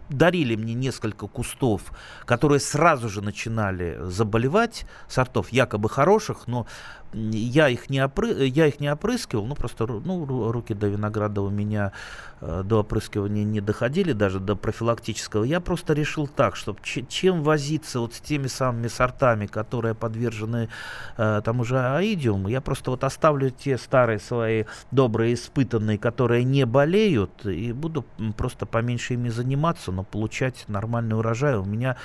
дарили 0.08 0.56
мне 0.56 0.74
несколько 0.74 1.26
кустов, 1.26 1.92
которые 2.24 2.60
сразу 2.60 3.08
же 3.08 3.22
начинали 3.22 3.98
заболевать, 4.02 4.86
сортов 5.08 5.50
якобы 5.50 5.88
хороших, 5.88 6.46
но 6.46 6.66
я 7.12 7.68
их 7.68 7.90
не, 7.90 7.98
опры... 7.98 8.46
я 8.46 8.66
их 8.66 8.80
не 8.80 8.88
опрыскивал, 8.88 9.46
ну 9.46 9.54
просто 9.54 9.86
ну, 9.86 10.52
руки 10.52 10.74
до 10.74 10.86
винограда 10.86 11.42
у 11.42 11.50
меня 11.50 11.92
э, 12.40 12.62
до 12.64 12.80
опрыскивания 12.80 13.44
не 13.44 13.60
доходили, 13.60 14.12
даже 14.12 14.38
до 14.38 14.54
профилактического. 14.54 15.44
Я 15.44 15.60
просто 15.60 15.92
решил 15.92 16.28
так, 16.28 16.54
чтобы 16.54 16.78
чем 16.82 17.42
возиться 17.42 18.00
вот 18.00 18.14
с 18.14 18.20
теми 18.20 18.46
самыми 18.46 18.88
сортами, 18.88 19.46
которые 19.46 19.94
подвержены 19.94 20.68
э, 21.16 21.42
тому 21.44 21.64
же 21.64 21.80
аидиуму, 21.80 22.48
я 22.48 22.60
просто 22.60 22.92
вот 22.92 23.02
оставлю 23.02 23.50
те 23.50 23.76
старые 23.76 24.20
свои 24.20 24.64
добрые, 24.92 25.34
испытанные, 25.34 25.98
которые 25.98 26.44
не 26.44 26.64
болеют, 26.64 27.44
и 27.44 27.72
буду 27.72 27.99
просто 28.36 28.66
поменьше 28.66 29.14
ими 29.14 29.30
заниматься, 29.30 29.90
но 29.90 30.04
получать 30.04 30.64
нормальный 30.68 31.16
урожай. 31.16 31.56
У 31.56 31.64
меня 31.64 31.96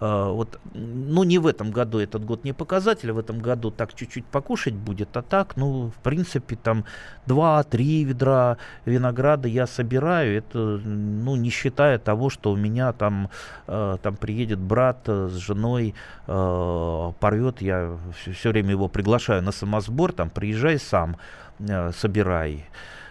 э, 0.00 0.30
вот, 0.30 0.58
ну 0.74 1.22
не 1.24 1.38
в 1.38 1.46
этом 1.46 1.70
году, 1.70 2.00
этот 2.00 2.24
год 2.24 2.44
не 2.44 2.52
показатель, 2.52 3.12
в 3.12 3.18
этом 3.18 3.38
году 3.38 3.70
так 3.70 3.94
чуть-чуть 3.94 4.24
покупать 4.24 4.48
кушать 4.48 4.74
будет. 4.74 5.16
А 5.16 5.22
так, 5.22 5.56
ну, 5.56 5.90
в 5.90 6.02
принципе, 6.02 6.56
там 6.56 6.84
2-3 7.26 8.04
ведра 8.04 8.56
винограда 8.86 9.46
я 9.46 9.66
собираю. 9.66 10.38
Это, 10.38 10.58
ну, 10.58 11.36
не 11.36 11.50
считая 11.50 11.98
того, 11.98 12.30
что 12.30 12.52
у 12.52 12.56
меня 12.56 12.92
там, 12.92 13.28
э, 13.66 13.98
там 14.02 14.16
приедет 14.16 14.58
брат 14.58 15.06
с 15.06 15.36
женой, 15.36 15.94
э, 16.26 17.12
порвет. 17.20 17.60
Я 17.60 17.98
все, 18.16 18.32
все 18.32 18.48
время 18.48 18.70
его 18.70 18.88
приглашаю 18.88 19.42
на 19.42 19.52
самосбор, 19.52 20.12
там, 20.12 20.30
приезжай 20.30 20.78
сам, 20.78 21.16
э, 21.58 21.92
собирай. 21.92 22.64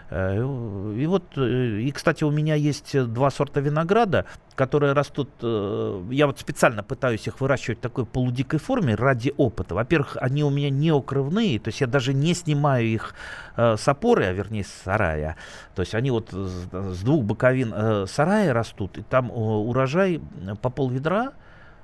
Э, 0.09 0.93
и 0.97 1.05
вот, 1.05 1.23
э, 1.37 1.79
и, 1.81 1.91
кстати, 1.91 2.23
у 2.23 2.31
меня 2.31 2.55
есть 2.55 2.97
два 3.11 3.29
сорта 3.29 3.59
винограда, 3.59 4.25
которые 4.55 4.93
растут, 4.93 5.29
э, 5.41 6.03
я 6.11 6.27
вот 6.27 6.39
специально 6.39 6.83
пытаюсь 6.83 7.27
их 7.27 7.41
выращивать 7.41 7.79
в 7.79 7.81
такой 7.81 8.05
полудикой 8.05 8.59
форме 8.59 8.95
ради 8.95 9.33
опыта. 9.37 9.75
Во-первых, 9.75 10.17
они 10.19 10.43
у 10.43 10.49
меня 10.49 10.69
не 10.69 10.91
укрывные, 10.91 11.59
то 11.59 11.69
есть 11.69 11.81
я 11.81 11.87
даже 11.87 12.13
не 12.13 12.33
снимаю 12.33 12.85
их 12.85 13.15
с 13.55 13.87
опоры, 13.87 14.25
а 14.25 14.33
вернее 14.33 14.63
с 14.63 14.83
сарая. 14.83 15.35
То 15.75 15.81
есть 15.81 15.95
они 15.95 16.11
вот 16.11 16.29
с 16.31 17.03
двух 17.03 17.23
боковин 17.23 18.07
сарая 18.07 18.53
растут, 18.53 18.97
и 18.99 19.01
там 19.01 19.31
урожай 19.31 20.21
по 20.61 20.69
пол 20.69 20.89
ведра, 20.89 21.33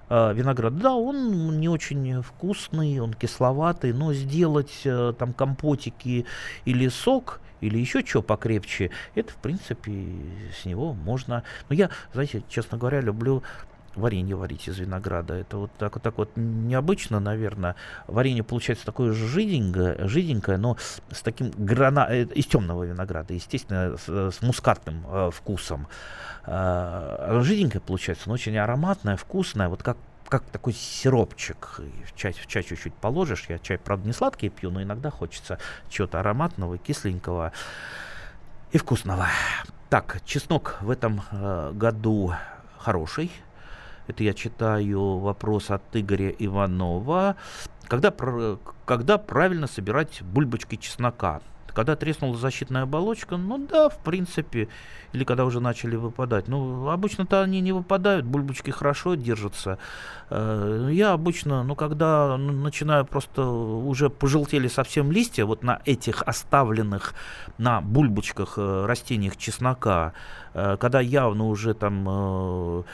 виноград, 0.09 0.77
да, 0.77 0.93
он 0.93 1.59
не 1.59 1.69
очень 1.69 2.21
вкусный, 2.21 2.99
он 2.99 3.13
кисловатый, 3.13 3.93
но 3.93 4.13
сделать 4.13 4.83
там 5.17 5.33
компотики 5.33 6.25
или 6.65 6.87
сок 6.87 7.39
или 7.61 7.77
еще 7.79 8.05
что 8.05 8.21
покрепче, 8.21 8.91
это, 9.15 9.31
в 9.31 9.37
принципе, 9.37 9.91
с 10.61 10.65
него 10.65 10.93
можно... 10.93 11.43
Но 11.69 11.75
я, 11.75 11.89
знаете, 12.13 12.43
честно 12.49 12.77
говоря, 12.77 12.99
люблю 12.99 13.41
варенье 13.95 14.35
варить 14.35 14.67
из 14.67 14.77
винограда. 14.79 15.35
Это 15.35 15.57
вот 15.57 15.71
так 15.77 15.93
вот, 15.93 16.03
так 16.03 16.17
вот 16.17 16.31
необычно, 16.35 17.19
наверное. 17.19 17.75
Варенье 18.07 18.43
получается 18.43 18.85
такое 18.85 19.13
жиденькое, 19.13 20.07
жиденькое, 20.07 20.57
но 20.57 20.77
с 21.11 21.21
таким 21.21 21.51
грана... 21.57 22.07
Э, 22.09 22.23
из 22.23 22.45
темного 22.45 22.83
винограда, 22.83 23.33
естественно, 23.33 23.97
с, 23.97 24.31
с 24.31 24.41
мускатным 24.41 25.05
э, 25.07 25.29
вкусом. 25.31 25.87
Э, 26.45 27.39
жиденькое 27.43 27.81
получается, 27.81 28.27
но 28.27 28.33
очень 28.33 28.57
ароматное, 28.57 29.15
вкусное, 29.15 29.69
вот 29.69 29.83
как 29.83 29.97
как 30.29 30.45
такой 30.45 30.73
сиропчик. 30.73 31.79
В 32.07 32.15
чай, 32.15 32.33
в 32.33 32.47
чай 32.47 32.63
чуть-чуть 32.63 32.95
положишь. 32.95 33.45
Я 33.49 33.59
чай, 33.59 33.77
правда, 33.77 34.07
не 34.07 34.13
сладкий 34.13 34.49
пью, 34.49 34.71
но 34.71 34.81
иногда 34.81 35.11
хочется 35.11 35.59
чего-то 35.89 36.21
ароматного, 36.21 36.79
кисленького 36.79 37.51
и 38.71 38.79
вкусного. 38.79 39.27
Так, 39.91 40.21
чеснок 40.25 40.77
в 40.81 40.89
этом 40.89 41.21
э, 41.31 41.71
году 41.75 42.33
хороший. 42.79 43.31
Это 44.07 44.23
я 44.23 44.33
читаю 44.33 45.17
вопрос 45.17 45.71
от 45.71 45.83
Игоря 45.93 46.29
Иванова. 46.29 47.35
Когда, 47.87 48.13
когда 48.85 49.17
правильно 49.17 49.67
собирать 49.67 50.21
бульбочки 50.21 50.75
чеснока? 50.75 51.41
Когда 51.73 51.95
треснула 51.95 52.37
защитная 52.37 52.83
оболочка, 52.83 53.35
ну 53.35 53.57
да, 53.57 53.89
в 53.89 53.97
принципе, 53.97 54.69
или 55.11 55.23
когда 55.23 55.43
уже 55.45 55.59
начали 55.59 55.95
выпадать. 55.95 56.47
Ну, 56.47 56.89
обычно-то 56.89 57.41
они 57.41 57.61
не 57.61 57.71
выпадают, 57.71 58.25
бульбочки 58.25 58.69
хорошо 58.69 59.15
держатся. 59.15 59.79
Э, 60.29 60.89
я 60.91 61.13
обычно, 61.13 61.63
ну, 61.63 61.75
когда 61.75 62.37
начинаю 62.37 63.05
просто, 63.05 63.43
уже 63.43 64.09
пожелтели 64.11 64.67
совсем 64.67 65.11
листья, 65.11 65.45
вот 65.45 65.63
на 65.63 65.81
этих 65.85 66.21
оставленных 66.23 67.15
на 67.57 67.81
бульбочках 67.81 68.53
э, 68.57 68.85
растениях 68.85 69.35
чеснока, 69.37 70.13
э, 70.53 70.77
когда 70.79 70.99
явно 70.99 71.47
уже 71.47 71.73
там 71.73 72.85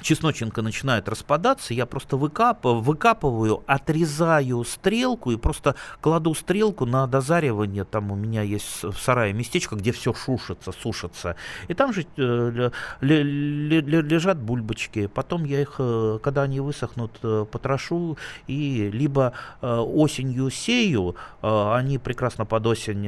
чесноченко 0.00 0.62
начинает 0.62 1.08
распадаться, 1.08 1.74
я 1.74 1.86
просто 1.86 2.16
выкапываю, 2.16 2.80
выкапываю, 2.80 3.62
отрезаю 3.66 4.64
стрелку 4.64 5.30
и 5.32 5.36
просто 5.36 5.74
кладу 6.00 6.34
стрелку 6.34 6.86
на 6.86 7.06
дозаривание. 7.06 7.84
Там 7.84 8.10
у 8.12 8.14
меня 8.14 8.42
есть 8.42 8.82
в 8.82 8.96
сарае 8.98 9.32
местечко, 9.32 9.76
где 9.76 9.92
все 9.92 10.12
шушится, 10.12 10.72
сушится. 10.72 11.36
И 11.68 11.74
там 11.74 11.92
же 11.92 12.06
э, 12.16 12.70
лежат 13.00 14.38
бульбочки. 14.38 15.06
Потом 15.06 15.44
я 15.44 15.60
их, 15.60 15.76
э, 15.78 16.18
когда 16.22 16.42
они 16.42 16.60
высохнут, 16.60 17.18
э, 17.22 17.44
потрошу 17.50 18.16
и 18.46 18.90
либо 18.92 19.32
осенью 19.60 20.50
сею, 20.50 21.16
они 21.42 21.98
прекрасно 21.98 22.44
под 22.44 22.66
осень 22.66 23.04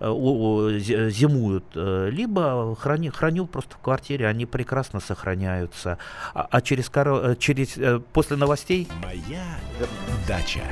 зимуют, 0.00 1.64
либо 1.74 2.76
храню, 2.76 3.12
храню 3.12 3.46
просто 3.46 3.74
в 3.76 3.78
квартире, 3.78 4.26
они 4.26 4.46
прекрасно 4.46 5.00
сохраняют 5.00 5.65
меняются. 5.66 5.98
А, 6.34 6.48
а 6.50 6.60
через, 6.60 6.90
э, 6.94 7.36
через, 7.38 7.76
э, 7.76 8.00
после 8.12 8.36
новостей... 8.36 8.88
Моя 9.02 9.58
дача. 10.26 10.62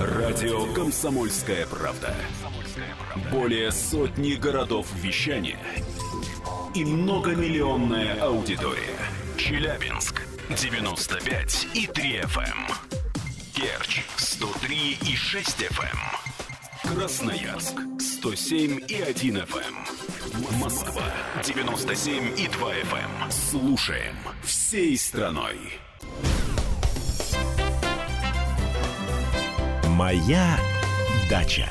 Радио 0.00 0.72
«Комсомольская 0.74 1.66
правда». 1.66 2.14
Более 3.30 3.72
сотни 3.72 4.34
городов 4.34 4.86
вещания 4.96 5.58
и 6.74 6.84
многомиллионная 6.84 8.20
аудитория. 8.20 8.98
Челябинск 9.38 10.22
95 10.50 11.68
и 11.72 11.86
3 11.86 12.20
FM. 12.20 12.72
Керчь 13.54 14.02
103 14.18 14.98
и 15.08 15.16
6 15.16 15.62
FM. 15.62 15.96
Красноярск 16.94 17.95
107 18.16 18.84
и 18.88 18.94
1 19.02 19.36
FM. 19.36 19.74
Эм. 20.32 20.58
Москва 20.58 21.02
97 21.44 22.32
и 22.38 22.48
2 22.48 22.72
FM. 22.72 23.24
Эм. 23.24 23.30
Слушаем 23.30 24.16
всей 24.42 24.96
страной. 24.96 25.58
Моя 29.88 30.58
дача. 31.28 31.70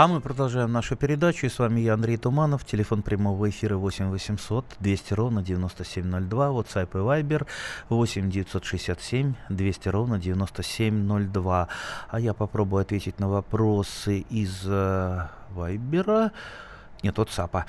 А 0.00 0.06
мы 0.06 0.22
продолжаем 0.22 0.72
нашу 0.72 0.96
передачу. 0.96 1.44
И 1.44 1.50
с 1.50 1.58
вами 1.58 1.80
я, 1.80 1.92
Андрей 1.92 2.16
Туманов. 2.16 2.64
Телефон 2.64 3.02
прямого 3.02 3.50
эфира 3.50 3.76
8 3.76 4.08
800 4.08 4.64
200 4.80 5.12
ровно 5.12 5.42
9702. 5.42 6.46
WhatsApp 6.48 6.88
и 6.94 7.22
Viber 7.22 7.46
8 7.90 8.30
967 8.30 9.34
200 9.50 9.88
ровно 9.90 10.18
9702. 10.18 11.68
А 12.08 12.18
я 12.18 12.32
попробую 12.32 12.80
ответить 12.80 13.20
на 13.20 13.28
вопросы 13.28 14.20
из 14.30 14.62
э, 14.64 15.28
Вайбера. 15.50 16.32
Нет, 17.02 17.18
WhatsApp. 17.18 17.66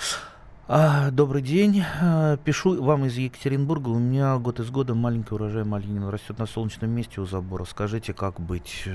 А, 0.68 1.10
добрый 1.10 1.42
день. 1.42 1.84
А, 2.02 2.38
пишу 2.38 2.82
вам 2.82 3.06
из 3.06 3.18
Екатеринбурга. 3.18 3.90
У 3.90 3.98
меня 3.98 4.38
год 4.38 4.60
из 4.60 4.70
года 4.70 4.94
маленький 4.94 5.34
урожай 5.34 5.64
малинин 5.64 6.08
растет 6.08 6.38
на 6.38 6.46
солнечном 6.46 6.92
месте 6.92 7.20
у 7.20 7.26
забора. 7.26 7.66
Скажите, 7.66 8.14
как 8.14 8.40
быть? 8.40 8.86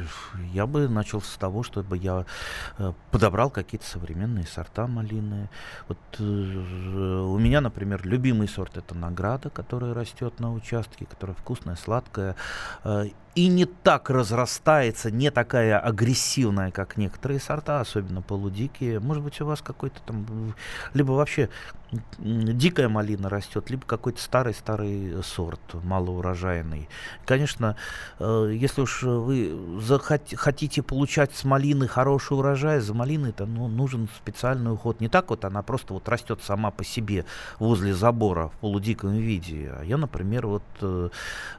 Я 0.53 0.67
бы 0.67 0.89
начал 0.89 1.21
с 1.21 1.37
того, 1.37 1.65
чтобы 1.65 1.99
я 1.99 2.25
э, 2.79 2.93
подобрал 3.11 3.51
какие-то 3.51 3.85
современные 3.85 4.47
сорта 4.47 4.87
малины. 4.87 5.51
Вот 5.89 5.99
э, 6.19 6.23
у 6.23 7.37
меня, 7.37 7.61
например, 7.61 8.07
любимый 8.07 8.49
сорт 8.49 8.77
это 8.77 8.95
награда, 8.95 9.51
которая 9.51 9.93
растет 9.93 10.39
на 10.39 10.55
участке, 10.55 11.05
которая 11.05 11.35
вкусная, 11.35 11.75
сладкая 11.75 12.37
э, 12.85 13.07
и 13.37 13.49
не 13.49 13.67
так 13.67 14.09
разрастается, 14.09 15.11
не 15.11 15.31
такая 15.31 15.79
агрессивная, 15.79 16.71
как 16.71 16.97
некоторые 16.97 17.39
сорта, 17.39 17.81
особенно 17.81 18.23
полудикие. 18.23 18.99
Может 18.99 19.23
быть, 19.23 19.41
у 19.43 19.47
вас 19.47 19.61
какой-то 19.61 20.01
там, 20.07 20.55
либо 20.95 21.13
вообще 21.13 21.51
дикая 22.19 22.89
малина 22.89 23.29
растет, 23.29 23.71
либо 23.71 23.85
какой-то 23.87 24.21
старый-старый 24.21 25.23
сорт, 25.23 25.61
малоурожайный. 25.85 26.89
Конечно, 27.25 27.77
э, 28.19 28.51
если 28.55 28.81
уж 28.81 29.03
вы 29.03 29.53
захот- 29.81 30.35
хотите 30.35 30.83
получать 30.83 31.35
с 31.35 31.45
малины 31.45 31.87
хороший 31.87 32.37
урожай, 32.37 32.81
за 32.81 32.93
малиной 32.93 33.33
то 33.33 33.47
ну, 33.47 33.69
нужен 33.69 34.09
специальный 34.17 34.73
уход. 34.73 35.01
Не 35.01 35.09
так 35.09 35.31
вот 35.31 35.45
она 35.45 35.63
просто 35.63 35.95
вот 35.95 36.09
растет 36.09 36.41
сама 36.43 36.71
по 36.71 36.85
себе 36.85 37.25
возле 37.61 37.95
забора 37.95 38.49
в 38.49 38.53
полудиком 38.61 39.13
виде. 39.13 39.73
А 39.79 39.85
я, 39.85 39.97
например, 39.97 40.47
вот 40.47 40.65
э, 40.81 41.11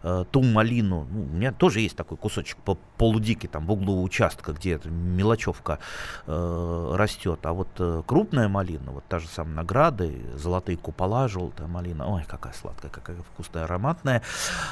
э, 0.03 0.25
ту 0.29 0.43
малину, 0.43 1.07
ну, 1.09 1.21
у 1.23 1.35
меня 1.35 1.53
тоже 1.53 1.79
есть 1.79 1.95
такой 1.95 2.17
кусочек 2.17 2.57
по 2.57 2.77
полудикий 2.97 3.47
там 3.47 3.65
в 3.65 3.71
углу 3.71 4.03
участка, 4.03 4.51
где 4.51 4.79
мелочевка 4.85 5.79
э, 6.25 6.93
растет. 6.95 7.39
А 7.43 7.53
вот 7.53 7.69
крупная 8.05 8.49
малина, 8.49 8.91
вот 8.91 9.05
та 9.07 9.19
же 9.19 9.27
самая 9.27 9.55
награда, 9.55 10.16
золотые 10.35 10.77
купола, 10.77 11.27
желтая 11.27 11.67
малина, 11.67 12.07
ой, 12.07 12.23
какая 12.27 12.53
сладкая, 12.53 12.91
какая 12.91 13.17
вкусная, 13.17 13.63
ароматная, 13.65 14.21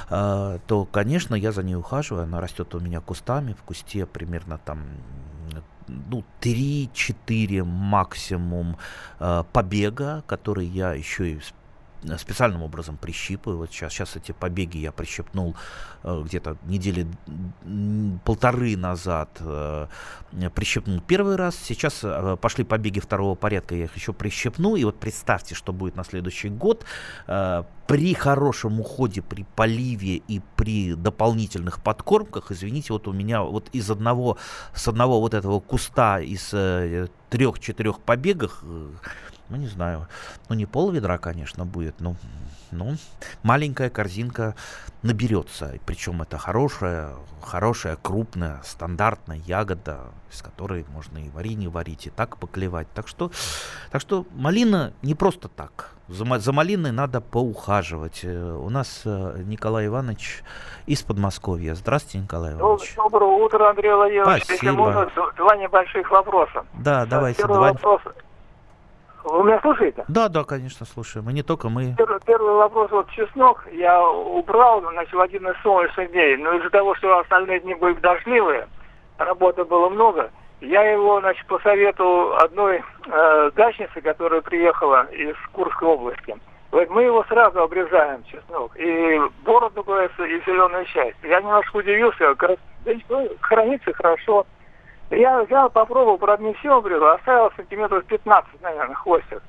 э, 0.09 0.59
то, 0.67 0.85
конечно, 0.85 1.35
я 1.35 1.51
за 1.51 1.63
ней 1.63 1.75
ухаживаю, 1.75 2.23
она 2.23 2.41
растет 2.41 2.73
у 2.75 2.79
меня 2.79 3.01
кустами, 3.01 3.53
в 3.53 3.63
кусте 3.63 4.05
примерно 4.05 4.57
там 4.57 4.79
ну, 5.87 6.23
3-4 6.41 7.63
максимум 7.63 8.77
э, 9.19 9.43
побега, 9.51 10.23
которые 10.27 10.67
я 10.67 10.93
еще 10.93 11.31
и 11.31 11.39
специальным 12.17 12.63
образом 12.63 12.97
прищипываю. 12.97 13.59
Вот 13.59 13.71
сейчас, 13.71 13.93
сейчас 13.93 14.15
эти 14.15 14.31
побеги 14.31 14.77
я 14.77 14.91
прищепнул 14.91 15.55
э, 16.03 16.21
где-то 16.25 16.57
недели 16.65 17.07
полторы 18.23 18.77
назад. 18.77 19.29
Э, 19.39 19.87
прищепнул 20.53 21.01
первый 21.01 21.35
раз. 21.35 21.55
Сейчас 21.55 21.99
э, 22.03 22.37
пошли 22.39 22.63
побеги 22.63 22.99
второго 22.99 23.35
порядка, 23.35 23.75
я 23.75 23.85
их 23.85 23.95
еще 23.95 24.13
прищепну. 24.13 24.75
И 24.75 24.83
вот 24.83 24.99
представьте, 24.99 25.55
что 25.55 25.73
будет 25.73 25.95
на 25.95 26.03
следующий 26.03 26.49
год. 26.49 26.85
Э, 27.27 27.63
при 27.87 28.13
хорошем 28.15 28.79
уходе, 28.79 29.21
при 29.21 29.45
поливе 29.55 30.15
и 30.15 30.41
при 30.55 30.95
дополнительных 30.95 31.83
подкормках, 31.83 32.51
извините, 32.51 32.93
вот 32.93 33.07
у 33.07 33.13
меня 33.13 33.43
вот 33.43 33.69
из 33.73 33.91
одного, 33.91 34.37
с 34.73 34.87
одного 34.87 35.19
вот 35.19 35.33
этого 35.33 35.59
куста 35.59 36.19
из 36.19 36.49
э, 36.53 37.07
трех-четырех 37.29 37.99
побегах 37.99 38.63
э, 38.63 38.89
ну, 39.49 39.57
не 39.57 39.67
знаю, 39.67 40.07
ну, 40.49 40.55
не 40.55 40.65
пол 40.65 40.91
ведра, 40.91 41.17
конечно, 41.17 41.65
будет, 41.65 41.99
но, 41.99 42.15
ну, 42.71 42.95
маленькая 43.43 43.89
корзинка 43.89 44.55
наберется. 45.03 45.73
Причем 45.85 46.21
это 46.21 46.37
хорошая, 46.37 47.13
хорошая, 47.41 47.95
крупная, 47.95 48.61
стандартная 48.63 49.37
ягода, 49.37 50.11
из 50.31 50.41
которой 50.41 50.85
можно 50.93 51.19
и 51.19 51.29
варенье 51.29 51.69
варить, 51.69 52.07
и 52.07 52.09
так 52.09 52.37
поклевать. 52.37 52.87
Так 52.93 53.07
что, 53.07 53.31
так 53.91 54.01
что 54.01 54.25
малина 54.35 54.93
не 55.01 55.15
просто 55.15 55.47
так. 55.47 55.91
За, 56.07 56.23
за 56.37 56.53
малиной 56.53 56.91
надо 56.91 57.19
поухаживать. 57.19 58.21
Э, 58.23 58.53
у 58.53 58.69
нас 58.69 59.01
э, 59.05 59.41
Николай 59.45 59.87
Иванович 59.87 60.43
из 60.85 61.01
Подмосковья. 61.01 61.73
Здравствуйте, 61.73 62.19
Николай 62.19 62.53
Иванович. 62.53 62.93
Доброе 62.95 63.31
утро, 63.43 63.69
Андрей 63.69 63.91
Владимирович. 63.91 64.43
Спасибо. 64.43 64.53
Если 64.53 64.69
можно, 64.69 65.11
два 65.35 65.55
небольших 65.55 66.11
вопроса. 66.11 66.65
Да, 66.73 67.07
давайте. 67.07 67.39
Первый 67.39 67.55
два... 67.55 67.73
вопрос. 67.73 68.01
Вы 69.25 69.43
меня 69.43 69.59
слушаете? 69.61 70.05
Да, 70.07 70.29
да, 70.29 70.43
конечно, 70.43 70.85
слушаем. 70.85 71.29
И 71.29 71.33
не 71.33 71.41
только 71.41 71.67
мы. 71.69 71.95
Первый, 71.97 72.19
первый 72.25 72.53
вопрос. 72.53 72.91
Вот 72.91 73.09
чеснок 73.09 73.65
я 73.71 74.01
убрал, 74.07 74.81
значит, 74.81 75.13
в 75.13 75.19
один 75.19 75.47
из 75.47 75.59
солнечных 75.63 76.11
дней. 76.11 76.37
Но 76.37 76.53
из-за 76.53 76.69
того, 76.69 76.93
что 76.95 77.17
остальные 77.17 77.61
дни 77.61 77.73
были 77.73 77.95
дождливые, 77.95 78.67
работы 79.17 79.65
было 79.65 79.89
много, 79.89 80.29
Я 80.61 80.83
его, 80.83 81.19
значит, 81.19 81.45
посоветовал 81.47 82.35
одной 82.35 82.83
э, 83.07 83.51
дачнице, 83.55 83.99
которая 84.01 84.41
приехала 84.41 85.05
из 85.11 85.35
Курской 85.51 85.87
области. 85.87 86.35
Вот 86.71 86.89
мы 86.89 87.03
его 87.03 87.23
сразу 87.25 87.61
обрезаем, 87.61 88.23
чеснок. 88.25 88.75
И 88.77 89.19
бороду, 89.43 89.83
говорится, 89.83 90.23
и 90.23 90.39
зеленую 90.45 90.85
часть. 90.85 91.17
Я 91.23 91.39
немножко 91.41 91.77
удивился, 91.77 92.35
да, 92.35 92.55
хранится 93.41 93.93
хорошо. 93.93 94.45
Я 95.11 95.43
взял, 95.43 95.69
попробовал, 95.69 96.17
правда, 96.17 96.43
не 96.43 96.53
все 96.55 96.77
обрезал, 96.77 97.09
оставил 97.09 97.51
сантиметров 97.55 98.03
15, 98.05 98.61
наверное, 98.61 98.95
хвостик. 98.95 99.41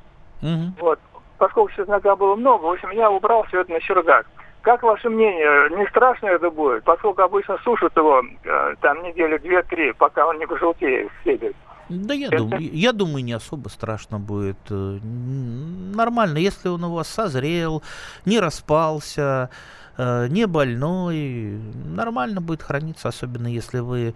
Угу. 0.43 0.73
Вот. 0.81 0.99
Поскольку 1.39 1.71
чеснока 1.73 2.17
было 2.17 2.37
много, 2.37 2.65
в 2.65 2.71
общем, 2.73 2.91
я 2.91 3.11
убрал 3.11 3.45
все 3.45 3.61
это 3.61 3.73
на 3.73 3.81
чердак. 3.81 4.27
Как 4.63 4.83
ваше 4.83 5.09
мнение, 5.09 5.79
не 5.79 5.87
страшно 5.89 6.27
это 6.27 6.51
будет? 6.51 6.83
Поскольку 6.85 7.23
обычно 7.23 7.57
сушат 7.63 7.97
его 7.97 8.21
э, 8.45 8.75
там 8.81 9.03
неделю, 9.03 9.39
две-три, 9.39 9.93
пока 9.93 10.27
он 10.27 10.39
не 10.39 10.47
пожелтеет, 10.47 11.11
стебель. 11.21 11.55
Да 11.89 12.15
я, 12.15 12.27
это... 12.27 12.39
думаю, 12.39 12.63
я 12.73 12.93
думаю, 12.93 13.25
не 13.25 13.33
особо 13.33 13.69
страшно 13.69 14.19
будет. 14.19 14.59
Э, 14.71 14.99
нормально, 15.03 16.39
если 16.39 16.69
он 16.69 16.83
у 16.85 16.95
вас 16.95 17.07
созрел, 17.07 17.83
не 18.25 18.41
распался, 18.41 19.51
э, 19.97 20.27
не 20.29 20.47
больной, 20.47 21.61
нормально 21.85 22.41
будет 22.41 22.63
храниться, 22.63 23.09
особенно 23.09 23.47
если 23.47 23.79
вы 23.79 24.15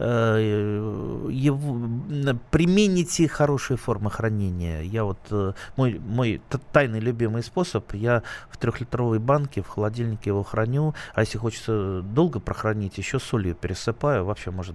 его, 0.00 1.88
примените 2.50 3.28
хорошие 3.28 3.76
формы 3.76 4.10
хранения. 4.10 4.80
Я 4.80 5.04
вот, 5.04 5.18
э, 5.30 5.52
мой, 5.76 5.98
мой 5.98 6.40
тайный 6.72 7.00
любимый 7.00 7.42
способ, 7.42 7.92
я 7.92 8.22
в 8.48 8.56
трехлитровой 8.56 9.18
банке 9.18 9.62
в 9.62 9.68
холодильнике 9.68 10.30
его 10.30 10.42
храню, 10.42 10.94
а 11.14 11.20
если 11.20 11.36
хочется 11.36 12.00
долго 12.02 12.40
прохранить, 12.40 12.96
еще 12.96 13.18
солью 13.18 13.54
пересыпаю, 13.54 14.24
вообще 14.24 14.50
может 14.50 14.74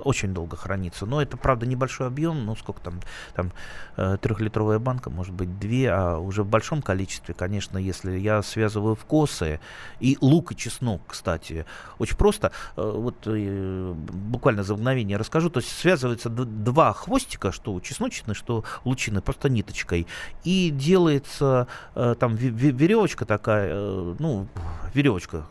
очень 0.00 0.34
долго 0.34 0.56
храниться. 0.56 1.06
Но 1.06 1.22
это, 1.22 1.36
правда, 1.36 1.66
небольшой 1.66 2.08
объем, 2.08 2.44
ну 2.44 2.56
сколько 2.56 2.80
там, 2.80 3.00
там 3.34 3.52
э, 3.96 4.16
трехлитровая 4.20 4.80
банка, 4.80 5.08
может 5.08 5.34
быть, 5.34 5.56
две, 5.60 5.90
а 5.92 6.18
уже 6.18 6.42
в 6.42 6.48
большом 6.48 6.82
количестве, 6.82 7.32
конечно, 7.32 7.78
если 7.78 8.18
я 8.18 8.42
связываю 8.42 8.96
в 8.96 9.04
косы, 9.04 9.60
и 10.00 10.18
лук 10.20 10.50
и 10.50 10.56
чеснок, 10.56 11.02
кстати, 11.06 11.64
очень 11.98 12.16
просто, 12.16 12.50
вот 12.74 13.26
буквально 13.26 14.63
за 14.64 14.74
расскажу. 15.16 15.50
То 15.50 15.60
есть 15.60 15.70
связываются 15.70 16.28
два 16.28 16.92
хвостика, 16.92 17.52
что 17.52 17.78
чесночный, 17.80 18.34
что 18.34 18.64
лучины, 18.84 19.20
просто 19.20 19.48
ниточкой. 19.48 20.06
И 20.44 20.70
делается 20.70 21.68
э, 21.94 22.14
там 22.18 22.34
веревочка 22.34 23.24
такая, 23.24 23.70
э, 23.72 24.14
ну, 24.18 24.48
веревочка 24.92 25.46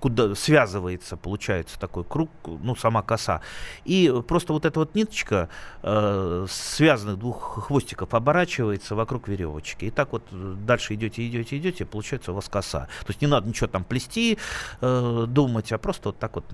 куда 0.00 0.34
связывается, 0.34 1.16
получается 1.16 1.78
такой 1.78 2.04
круг, 2.04 2.30
ну, 2.44 2.76
сама 2.76 3.02
коса. 3.02 3.40
И 3.84 4.12
просто 4.26 4.52
вот 4.52 4.64
эта 4.64 4.80
вот 4.80 4.94
ниточка 4.94 5.48
э, 5.82 6.46
связанных 6.48 7.18
двух 7.18 7.66
хвостиков 7.66 8.14
оборачивается 8.14 8.94
вокруг 8.94 9.28
веревочки. 9.28 9.86
И 9.86 9.90
так 9.90 10.12
вот 10.12 10.22
дальше 10.64 10.94
идете, 10.94 11.26
идете, 11.26 11.56
идете, 11.58 11.84
получается 11.84 12.32
у 12.32 12.34
вас 12.34 12.48
коса. 12.48 12.88
То 13.00 13.08
есть 13.08 13.20
не 13.20 13.26
надо 13.26 13.48
ничего 13.48 13.66
там 13.66 13.84
плести, 13.84 14.38
э, 14.80 15.24
думать, 15.28 15.72
а 15.72 15.78
просто 15.78 16.08
вот 16.10 16.18
так 16.18 16.36
вот 16.36 16.44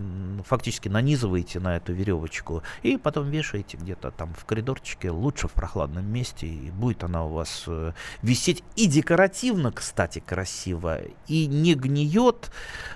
фактически 0.47 0.89
нанизываете 0.89 1.61
на 1.61 1.77
эту 1.77 1.93
веревочку 1.93 2.63
и 2.83 2.97
потом 2.97 3.31
вешаете 3.31 3.77
где-то 3.77 4.11
там 4.11 4.35
в 4.35 4.45
коридорчике, 4.45 5.11
лучше 5.11 5.49
в 5.49 5.53
прохладном 5.53 6.07
месте, 6.07 6.47
и 6.47 6.71
будет 6.71 7.05
она 7.05 7.25
у 7.25 7.33
вас 7.33 7.65
э, 7.67 7.93
висеть 8.23 8.63
и 8.77 8.87
декоративно, 8.87 9.73
кстати, 9.73 10.21
красиво, 10.21 11.01
и 11.29 11.47
не 11.47 11.75
гниет, 11.75 12.51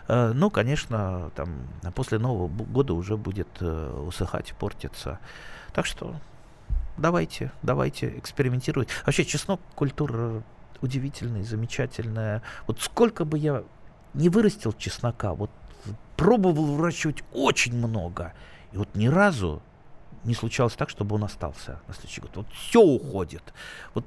Э, 0.09 0.33
ну, 0.35 0.51
конечно, 0.51 1.31
там 1.35 1.51
после 1.95 2.19
Нового 2.19 2.49
года 2.49 2.95
уже 2.95 3.17
будет 3.17 3.49
э, 3.61 4.03
усыхать, 4.07 4.55
портиться. 4.59 5.19
Так 5.73 5.87
что 5.87 6.15
давайте, 6.97 7.53
давайте 7.63 8.19
экспериментировать. 8.19 8.89
Вообще, 9.05 9.25
чеснок 9.25 9.61
культура 9.75 10.43
удивительная, 10.83 11.43
замечательная. 11.43 12.43
Вот 12.67 12.81
сколько 12.81 13.25
бы 13.25 13.39
я 13.39 13.65
не 14.15 14.29
вырастил 14.29 14.73
чеснока, 14.73 15.35
вот 15.35 15.51
пробовал 16.17 16.65
выращивать 16.65 17.23
очень 17.33 17.77
много. 17.77 18.33
И 18.73 18.79
вот 18.79 18.89
ни 18.95 19.07
разу 19.07 19.63
не 20.25 20.35
случалось 20.35 20.75
так, 20.75 20.91
чтобы 20.91 21.17
он 21.17 21.25
остался 21.25 21.81
на 21.87 21.95
следующий 21.95 22.21
год. 22.21 22.31
Вот 22.35 22.47
все 22.53 22.81
уходит. 22.81 23.43
Вот 23.95 24.05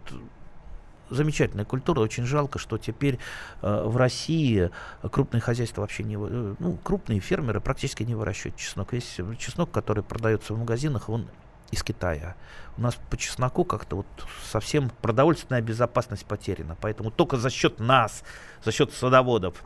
замечательная 1.10 1.66
культура. 1.66 2.00
Очень 2.00 2.26
жалко, 2.26 2.60
что 2.60 2.78
теперь 2.78 3.20
э, 3.62 3.84
в 3.86 3.98
России 3.98 4.70
крупные 5.12 5.42
хозяйства 5.42 5.82
вообще 5.82 6.04
не... 6.04 6.16
Э, 6.16 6.56
ну, 6.60 6.78
крупные 6.84 7.20
фермеры 7.20 7.62
практически 7.62 8.04
не 8.04 8.16
выращивают 8.16 8.56
чеснок. 8.56 8.94
Весь 8.94 9.18
чеснок, 9.38 9.72
который 9.72 10.04
продается 10.04 10.54
в 10.54 10.60
магазинах, 10.60 11.10
он 11.10 11.28
из 11.72 11.84
Китая. 11.84 12.36
У 12.78 12.82
нас 12.82 12.98
по 13.10 13.18
чесноку 13.18 13.64
как-то 13.64 13.98
вот 13.98 14.08
совсем 14.44 14.90
продовольственная 15.02 15.62
безопасность 15.62 16.26
потеряна. 16.26 16.76
Поэтому 16.82 17.12
только 17.12 17.38
за 17.38 17.50
счет 17.50 17.80
нас, 17.80 18.24
за 18.64 18.72
счет 18.72 18.94
садоводов 18.94 19.64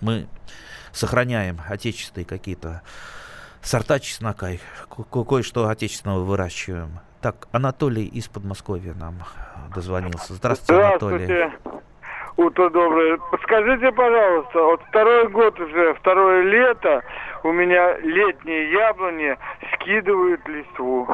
мы 0.00 0.28
сохраняем 0.92 1.60
отечественные 1.68 2.26
какие-то 2.26 2.82
сорта 3.62 4.00
чеснока, 4.00 4.50
кое-что 5.10 5.68
отечественного 5.68 6.22
выращиваем. 6.22 7.00
Так, 7.22 7.46
Анатолий 7.52 8.04
из 8.04 8.26
Подмосковья 8.26 8.94
нам 8.94 9.14
дозвонился. 9.72 10.34
Здравствуйте, 10.34 10.82
Здравствуйте. 10.82 11.42
Анатолий. 11.42 11.80
Утро 12.36 12.68
доброе. 12.68 13.16
Подскажите, 13.30 13.92
пожалуйста, 13.92 14.60
вот 14.60 14.80
второй 14.88 15.28
год 15.28 15.60
уже, 15.60 15.94
второе 15.94 16.42
лето, 16.42 17.04
у 17.44 17.52
меня 17.52 17.96
летние 17.98 18.72
яблони 18.72 19.38
скидывают 19.74 20.48
листву. 20.48 21.06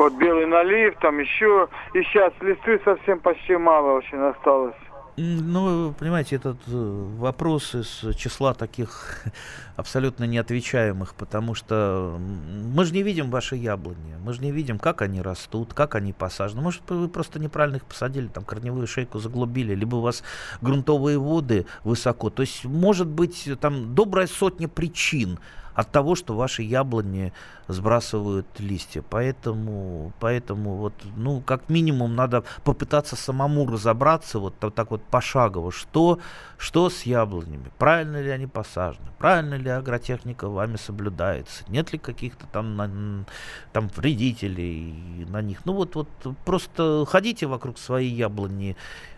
Вот 0.00 0.14
белый 0.14 0.46
налив, 0.46 0.96
там 0.98 1.20
еще, 1.20 1.68
и 1.92 2.02
сейчас 2.02 2.32
листвы 2.40 2.80
совсем 2.84 3.20
почти 3.20 3.56
мало 3.56 3.92
очень 3.92 4.18
осталось. 4.18 4.74
Ну, 5.18 5.94
понимаете, 5.98 6.36
этот 6.36 6.58
э, 6.66 7.06
вопрос 7.18 7.74
из 7.74 8.04
числа 8.16 8.52
таких 8.52 9.24
абсолютно 9.76 10.24
неотвечаемых, 10.24 11.14
потому 11.14 11.54
что 11.54 12.18
мы 12.18 12.84
же 12.84 12.92
не 12.92 13.02
видим 13.02 13.30
ваши 13.30 13.56
яблони, 13.56 14.16
мы 14.22 14.34
же 14.34 14.42
не 14.42 14.52
видим, 14.52 14.78
как 14.78 15.00
они 15.00 15.22
растут, 15.22 15.72
как 15.72 15.94
они 15.94 16.12
посажены. 16.12 16.60
Может, 16.60 16.82
вы 16.90 17.08
просто 17.08 17.38
неправильно 17.38 17.76
их 17.76 17.84
посадили, 17.86 18.26
там 18.26 18.44
корневую 18.44 18.86
шейку 18.86 19.18
заглубили, 19.18 19.74
либо 19.74 19.96
у 19.96 20.00
вас 20.02 20.22
грунтовые 20.60 21.18
воды 21.18 21.64
высоко. 21.82 22.28
То 22.28 22.42
есть, 22.42 22.66
может 22.66 23.08
быть, 23.08 23.48
там 23.58 23.94
добрая 23.94 24.26
сотня 24.26 24.68
причин, 24.68 25.38
от 25.76 25.92
того, 25.92 26.14
что 26.14 26.34
ваши 26.34 26.62
яблони 26.62 27.32
сбрасывают 27.68 28.46
листья. 28.58 29.02
Поэтому, 29.02 30.12
поэтому 30.20 30.76
вот, 30.76 30.94
ну, 31.16 31.42
как 31.42 31.68
минимум 31.68 32.16
надо 32.16 32.44
попытаться 32.64 33.14
самому 33.14 33.66
разобраться 33.66 34.38
вот 34.38 34.58
так 34.58 34.90
вот 34.90 35.02
пошагово, 35.02 35.70
что, 35.70 36.18
что 36.56 36.88
с 36.88 37.02
яблонями, 37.02 37.70
правильно 37.78 38.22
ли 38.22 38.30
они 38.30 38.46
посажены, 38.46 39.06
правильно 39.18 39.54
ли 39.54 39.68
агротехника 39.68 40.48
вами 40.48 40.76
соблюдается, 40.76 41.64
нет 41.68 41.92
ли 41.92 41.98
каких-то 41.98 42.46
там, 42.46 43.26
там 43.72 43.90
вредителей 43.94 45.26
на 45.28 45.42
них. 45.42 45.66
Ну 45.66 45.74
вот, 45.74 45.94
вот 45.94 46.08
просто 46.46 47.04
ходите 47.06 47.46
вокруг 47.46 47.78
своей 47.78 48.10
яблони, 48.10 48.76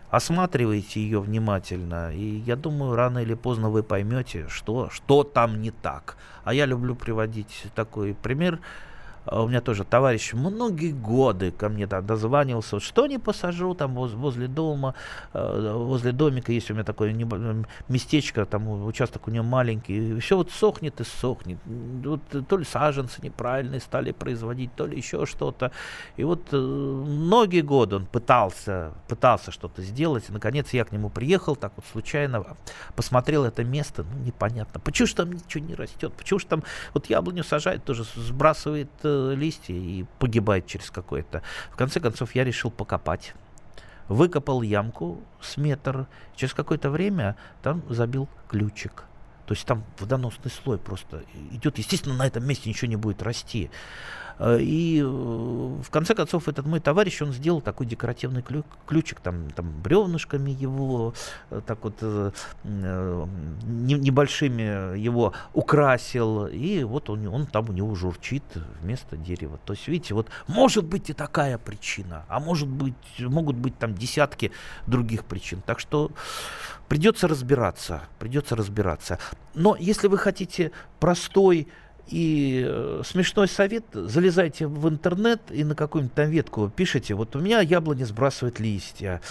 осматривайте 0.09 0.99
ее 1.01 1.19
внимательно, 1.19 2.13
и 2.13 2.39
я 2.45 2.55
думаю, 2.55 2.95
рано 2.95 3.19
или 3.19 3.35
поздно 3.35 3.69
вы 3.69 3.83
поймете, 3.83 4.47
что, 4.47 4.89
что 4.89 5.23
там 5.23 5.61
не 5.61 5.71
так. 5.71 6.17
А 6.43 6.53
я 6.53 6.65
люблю 6.65 6.95
приводить 6.95 7.65
такой 7.75 8.13
пример. 8.13 8.59
А 9.31 9.43
у 9.43 9.47
меня 9.47 9.61
тоже 9.61 9.83
товарищ 9.83 10.33
многие 10.33 10.91
годы 10.91 11.51
ко 11.51 11.69
мне 11.69 11.85
там 11.85 12.05
дозванивался, 12.05 12.79
что 12.79 13.05
не 13.05 13.19
посажу 13.19 13.75
там 13.75 13.93
возле 13.93 14.47
дома, 14.47 14.95
э, 15.33 15.73
возле 15.75 16.11
домика 16.11 16.51
есть 16.51 16.71
у 16.71 16.73
меня 16.73 16.83
такое 16.83 17.13
местечко, 17.87 18.45
там 18.45 18.85
участок 18.85 19.27
у 19.27 19.31
него 19.31 19.45
маленький, 19.45 20.19
все 20.19 20.37
вот 20.37 20.51
сохнет 20.51 20.99
и 20.99 21.03
сохнет. 21.03 21.59
Вот, 21.65 22.21
то 22.47 22.57
ли 22.57 22.65
саженцы 22.65 23.21
неправильные 23.21 23.81
стали 23.81 24.11
производить, 24.11 24.73
то 24.75 24.87
ли 24.87 24.97
еще 24.97 25.25
что-то. 25.25 25.71
И 26.17 26.23
вот 26.23 26.47
э, 26.51 26.57
многие 26.57 27.61
годы 27.61 27.97
он 27.97 28.05
пытался, 28.07 28.93
пытался 29.07 29.51
что-то 29.51 29.83
сделать, 29.83 30.29
и 30.29 30.31
наконец 30.31 30.73
я 30.73 30.85
к 30.85 30.91
нему 30.91 31.09
приехал, 31.09 31.55
так 31.55 31.73
вот 31.75 31.85
случайно 31.91 32.43
посмотрел 32.95 33.45
это 33.45 33.63
место, 33.63 34.03
ну 34.03 34.23
непонятно, 34.23 34.79
почему 34.79 35.07
же 35.07 35.15
там 35.15 35.31
ничего 35.31 35.63
не 35.63 35.75
растет, 35.75 36.13
почему 36.17 36.39
же 36.39 36.47
там 36.47 36.63
вот 36.95 37.07
яблоню 37.07 37.43
сажает, 37.43 37.83
тоже 37.83 38.05
сбрасывает 38.15 38.89
э, 39.03 39.18
листья 39.33 39.73
и 39.73 40.05
погибает 40.19 40.65
через 40.67 40.91
какое-то. 40.91 41.41
В 41.71 41.75
конце 41.75 41.99
концов, 41.99 42.35
я 42.35 42.43
решил 42.43 42.71
покопать. 42.71 43.33
Выкопал 44.07 44.61
ямку 44.61 45.19
с 45.39 45.57
метр. 45.57 46.07
Через 46.35 46.53
какое-то 46.53 46.89
время 46.89 47.35
там 47.61 47.83
забил 47.89 48.27
ключик. 48.47 49.03
То 49.45 49.53
есть 49.53 49.65
там 49.65 49.83
водоносный 49.99 50.51
слой 50.51 50.77
просто 50.77 51.23
идет. 51.51 51.77
Естественно, 51.77 52.15
на 52.15 52.27
этом 52.27 52.45
месте 52.45 52.69
ничего 52.69 52.87
не 52.87 52.95
будет 52.95 53.23
расти. 53.23 53.71
И 54.41 55.01
в 55.03 55.89
конце 55.89 56.15
концов 56.15 56.47
этот 56.47 56.65
мой 56.65 56.79
товарищ, 56.79 57.21
он 57.21 57.33
сделал 57.33 57.59
такой 57.59 57.85
декоративный 57.85 58.41
ключик, 58.87 59.19
там, 59.19 59.51
там 59.51 59.69
бревнышками 59.81 60.51
его, 60.51 61.13
так 61.65 61.83
вот 61.83 62.01
небольшими 63.63 64.97
его 64.97 65.33
украсил, 65.53 66.47
и 66.47 66.83
вот 66.83 67.09
он, 67.09 67.27
он 67.27 67.47
там 67.47 67.69
у 67.69 67.73
него 67.73 67.93
журчит 67.95 68.43
вместо 68.81 69.17
дерева. 69.17 69.59
То 69.65 69.73
есть, 69.73 69.87
видите, 69.89 70.13
вот 70.13 70.27
может 70.47 70.85
быть 70.85 71.09
и 71.09 71.13
такая 71.13 71.57
причина, 71.57 72.23
а 72.29 72.39
может 72.39 72.69
быть, 72.69 72.93
могут 73.19 73.57
быть 73.57 73.77
там 73.77 73.93
десятки 73.93 74.51
других 74.87 75.25
причин. 75.25 75.61
Так 75.65 75.81
что 75.81 76.11
придется 76.87 77.27
разбираться, 77.27 78.03
придется 78.19 78.55
разбираться. 78.55 79.19
Но 79.53 79.75
если 79.77 80.07
вы 80.07 80.17
хотите 80.17 80.71
простой 80.99 81.67
и 82.07 82.65
э, 82.67 83.01
смешной 83.05 83.47
совет, 83.47 83.85
залезайте 83.93 84.67
в 84.67 84.87
интернет 84.89 85.41
и 85.49 85.63
на 85.63 85.75
какую-нибудь 85.75 86.15
там 86.15 86.29
ветку 86.29 86.69
пишите, 86.69 87.13
вот 87.13 87.35
у 87.35 87.39
меня 87.39 87.61
яблони 87.61 88.03
сбрасывает 88.03 88.59
листья, 88.59 89.21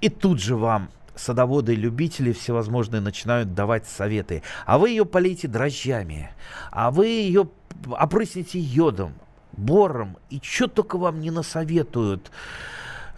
и 0.00 0.08
тут 0.08 0.40
же 0.40 0.56
вам 0.56 0.90
садоводы 1.18 1.72
и 1.72 1.76
любители 1.76 2.32
всевозможные 2.32 3.00
начинают 3.00 3.54
давать 3.54 3.86
советы. 3.86 4.42
А 4.66 4.78
вы 4.78 4.90
ее 4.90 5.04
полейте 5.04 5.48
дрожжами, 5.48 6.30
а 6.70 6.90
вы 6.90 7.06
ее 7.06 7.48
опрысните 7.90 8.58
йодом, 8.58 9.14
бором, 9.52 10.16
и 10.30 10.40
что 10.42 10.68
только 10.68 10.96
вам 10.96 11.20
не 11.20 11.30
насоветуют. 11.30 12.30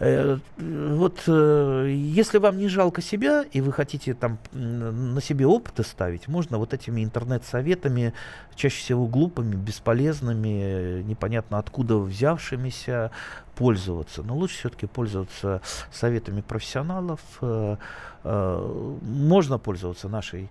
Э, 0.01 0.39
вот 0.57 1.25
э, 1.27 1.93
если 1.95 2.39
вам 2.39 2.57
не 2.57 2.69
жалко 2.69 3.03
себя, 3.03 3.45
и 3.53 3.61
вы 3.61 3.71
хотите 3.71 4.15
там 4.15 4.39
на 4.53 5.21
себе 5.21 5.47
опыты 5.47 5.85
ставить, 5.85 6.27
можно 6.27 6.57
вот 6.57 6.73
этими 6.73 7.05
интернет-советами, 7.05 8.15
чаще 8.55 8.79
всего 8.79 9.07
глупыми, 9.07 9.57
бесполезными, 9.57 11.03
непонятно 11.03 11.59
откуда 11.59 11.99
взявшимися, 11.99 13.11
пользоваться. 13.55 14.23
Но 14.23 14.35
лучше 14.37 14.57
все-таки 14.57 14.87
пользоваться 14.87 15.61
советами 15.93 16.41
профессионалов. 16.41 17.21
Э, 17.43 17.77
можно 18.23 19.59
пользоваться 19.59 20.09
нашей 20.09 20.51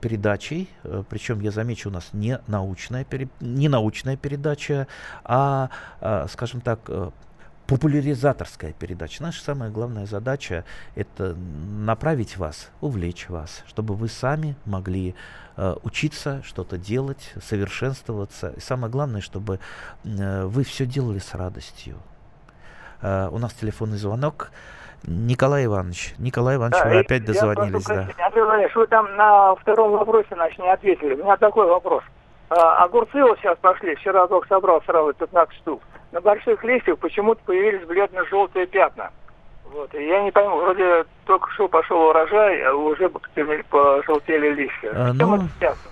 передачей, 0.00 0.68
причем 1.08 1.40
я 1.40 1.50
замечу, 1.50 1.90
у 1.90 1.92
нас 1.92 2.10
не 2.12 2.40
научная, 2.46 3.06
не 3.40 3.68
научная 3.68 4.16
передача, 4.16 4.86
а, 5.24 5.70
скажем 6.28 6.60
так, 6.60 6.90
популяризаторская 7.70 8.72
передача. 8.72 9.22
Наша 9.22 9.44
самая 9.44 9.70
главная 9.70 10.04
задача– 10.04 10.64
это 10.96 11.36
направить 11.36 12.36
вас, 12.36 12.68
увлечь 12.80 13.28
вас, 13.28 13.62
чтобы 13.68 13.94
вы 13.94 14.08
сами 14.08 14.56
могли 14.66 15.14
э, 15.56 15.76
учиться, 15.84 16.42
что-то 16.42 16.78
делать, 16.78 17.32
совершенствоваться. 17.40 18.54
И 18.56 18.60
самое 18.60 18.90
главное, 18.90 19.20
чтобы 19.20 19.60
э, 20.04 20.44
вы 20.46 20.64
все 20.64 20.84
делали 20.84 21.20
с 21.20 21.32
радостью. 21.32 21.98
Э, 23.02 23.28
у 23.30 23.38
нас 23.38 23.52
телефонный 23.52 23.98
звонок. 23.98 24.50
Николай 25.04 25.66
Иванович, 25.66 26.14
Николай 26.18 26.56
Иванович, 26.56 26.82
да, 26.82 26.88
вы 26.88 26.98
опять 26.98 27.24
дозвонились, 27.24 27.84
да. 27.84 28.08
Андрей 28.18 28.42
Владимирович, 28.42 28.74
вы 28.74 28.86
там 28.88 29.16
на 29.16 29.54
втором 29.54 29.92
вопросе, 29.92 30.28
значит, 30.32 30.58
не 30.58 30.70
ответили. 30.70 31.14
У 31.14 31.18
меня 31.24 31.36
такой 31.36 31.68
вопрос. 31.68 32.02
А, 32.50 32.84
огурцы 32.84 33.22
вот 33.22 33.38
сейчас 33.38 33.56
пошли, 33.58 33.94
вчера 33.94 34.26
только 34.26 34.48
собрал 34.48 34.82
сразу 34.82 35.14
15 35.14 35.56
штук 35.56 35.80
на 36.12 36.20
больших 36.20 36.62
листьях 36.64 36.98
почему-то 36.98 37.40
появились 37.44 37.86
бледно-желтые 37.86 38.66
пятна. 38.66 39.10
Вот. 39.72 39.94
И 39.94 40.04
я 40.04 40.22
не 40.22 40.32
пойму, 40.32 40.56
вроде 40.56 41.04
только 41.26 41.48
что 41.52 41.68
пошел 41.68 41.96
урожай, 42.08 42.60
а 42.64 42.74
уже 42.74 43.08
пожелтели 43.08 44.52
листья. 44.54 44.90
А, 44.92 45.12
ну, 45.12 45.48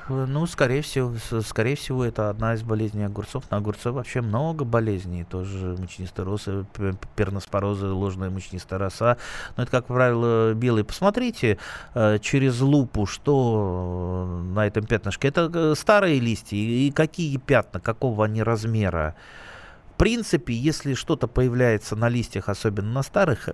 ну, 0.08 0.46
скорее 0.46 0.82
всего, 0.82 1.12
скорее 1.42 1.76
всего, 1.76 2.04
это 2.04 2.28
одна 2.28 2.54
из 2.54 2.62
болезней 2.62 3.04
огурцов. 3.04 3.48
На 3.50 3.58
огурце 3.58 3.92
вообще 3.92 4.20
много 4.20 4.64
болезней. 4.64 5.24
Тоже 5.24 5.76
мучнистый 5.78 6.24
роз, 6.24 6.48
перноспорозы, 7.14 7.86
ложная 7.86 8.30
мучнистая 8.30 8.80
роса. 8.80 9.16
Но 9.56 9.62
это, 9.62 9.70
как 9.70 9.86
правило, 9.86 10.54
белые. 10.54 10.84
Посмотрите 10.84 11.58
э, 11.94 12.18
через 12.18 12.60
лупу, 12.60 13.06
что 13.06 14.26
на 14.54 14.66
этом 14.66 14.86
пятнышке. 14.86 15.28
Это 15.28 15.50
э, 15.54 15.74
старые 15.76 16.18
листья 16.18 16.56
и 16.56 16.90
какие 16.90 17.36
пятна, 17.36 17.78
какого 17.78 18.24
они 18.24 18.42
размера 18.42 19.14
принципе, 19.98 20.54
если 20.54 20.94
что-то 20.94 21.26
появляется 21.26 21.96
на 21.96 22.08
листьях, 22.08 22.48
особенно 22.48 22.90
на 22.90 23.02
старых, 23.02 23.50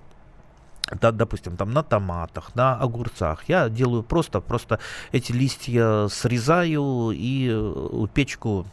да, 1.01 1.13
допустим, 1.13 1.57
там 1.57 1.73
на 1.73 1.83
томатах, 1.83 2.55
на 2.55 2.79
огурцах. 2.79 3.49
Я 3.49 3.69
делаю 3.69 4.03
просто, 4.03 4.41
просто 4.41 4.79
эти 5.13 5.33
листья 5.33 6.09
срезаю 6.09 7.11
и 7.13 7.49
э, 7.51 8.07
печку 8.13 8.67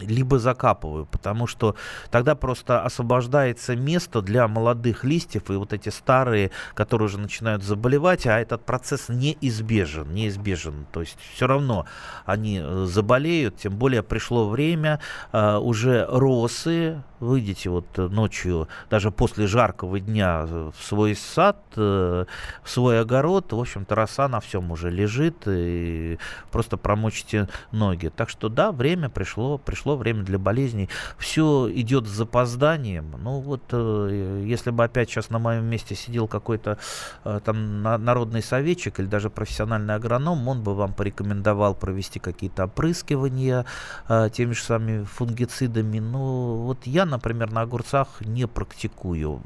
либо 0.00 0.38
закапываю, 0.38 1.06
потому 1.06 1.46
что 1.46 1.74
тогда 2.10 2.34
просто 2.34 2.82
освобождается 2.82 3.76
место 3.76 4.22
для 4.22 4.48
молодых 4.48 5.04
листьев 5.04 5.50
и 5.50 5.54
вот 5.54 5.72
эти 5.72 5.88
старые, 5.88 6.50
которые 6.74 7.06
уже 7.06 7.18
начинают 7.18 7.62
заболевать, 7.62 8.26
а 8.26 8.38
этот 8.38 8.64
процесс 8.64 9.08
неизбежен, 9.08 10.12
неизбежен, 10.12 10.86
то 10.92 11.00
есть 11.00 11.18
все 11.34 11.46
равно 11.46 11.86
они 12.26 12.60
э, 12.62 12.84
заболеют, 12.86 13.56
тем 13.56 13.74
более 13.76 14.02
пришло 14.02 14.48
время 14.48 15.00
э, 15.32 15.56
уже 15.56 16.06
росы, 16.08 17.02
выйдете 17.20 17.70
вот 17.70 17.86
ночью, 17.96 18.68
даже 18.90 19.10
после 19.10 19.46
жаркого 19.46 20.00
дня 20.00 20.46
в 20.46 20.74
свой 20.80 21.14
сад, 21.14 21.58
э, 21.76 22.24
в 22.62 22.70
свой 22.70 23.00
огород, 23.00 23.52
в 23.52 23.58
общем-то 23.58 23.94
роса 23.94 24.28
на 24.28 24.40
всем 24.40 24.70
уже 24.70 24.90
лежит, 24.90 25.42
и 25.46 26.18
просто 26.50 26.76
промочите 26.76 27.48
ноги. 27.72 28.08
Так 28.08 28.28
что 28.28 28.48
да, 28.48 28.72
время 28.72 29.08
пришло, 29.08 29.58
пришло 29.58 29.96
время 29.96 30.22
для 30.22 30.38
болезней. 30.38 30.88
Все 31.18 31.70
идет 31.72 32.06
с 32.06 32.10
запозданием. 32.10 33.14
Ну 33.18 33.40
вот, 33.40 33.62
э, 33.72 34.42
если 34.46 34.70
бы 34.70 34.84
опять 34.84 35.10
сейчас 35.10 35.30
на 35.30 35.38
моем 35.38 35.64
месте 35.64 35.94
сидел 35.94 36.28
какой-то 36.28 36.78
э, 37.24 37.40
там 37.44 37.82
народный 37.82 38.42
советчик 38.42 39.00
или 39.00 39.06
даже 39.06 39.30
профессиональный 39.30 39.94
агроном, 39.94 40.46
он 40.48 40.62
бы 40.62 40.74
вам 40.74 40.92
порекомендовал 40.92 41.74
провести 41.74 42.18
какие-то 42.18 42.64
опрыскивания 42.64 43.64
теми 44.32 44.52
же 44.52 44.62
самыми 44.62 45.04
фунгицидами. 45.04 45.98
Ну 45.98 46.56
вот 46.56 46.86
я 46.86 47.04
например, 47.08 47.50
на 47.50 47.62
огурцах 47.62 48.20
не 48.20 48.46
практикую. 48.46 49.40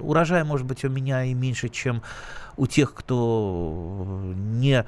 Урожай, 0.00 0.44
может 0.44 0.66
быть, 0.66 0.84
у 0.84 0.88
меня 0.88 1.24
и 1.24 1.34
меньше, 1.34 1.68
чем 1.68 2.02
у 2.56 2.66
тех, 2.66 2.94
кто 2.94 4.20
не 4.34 4.84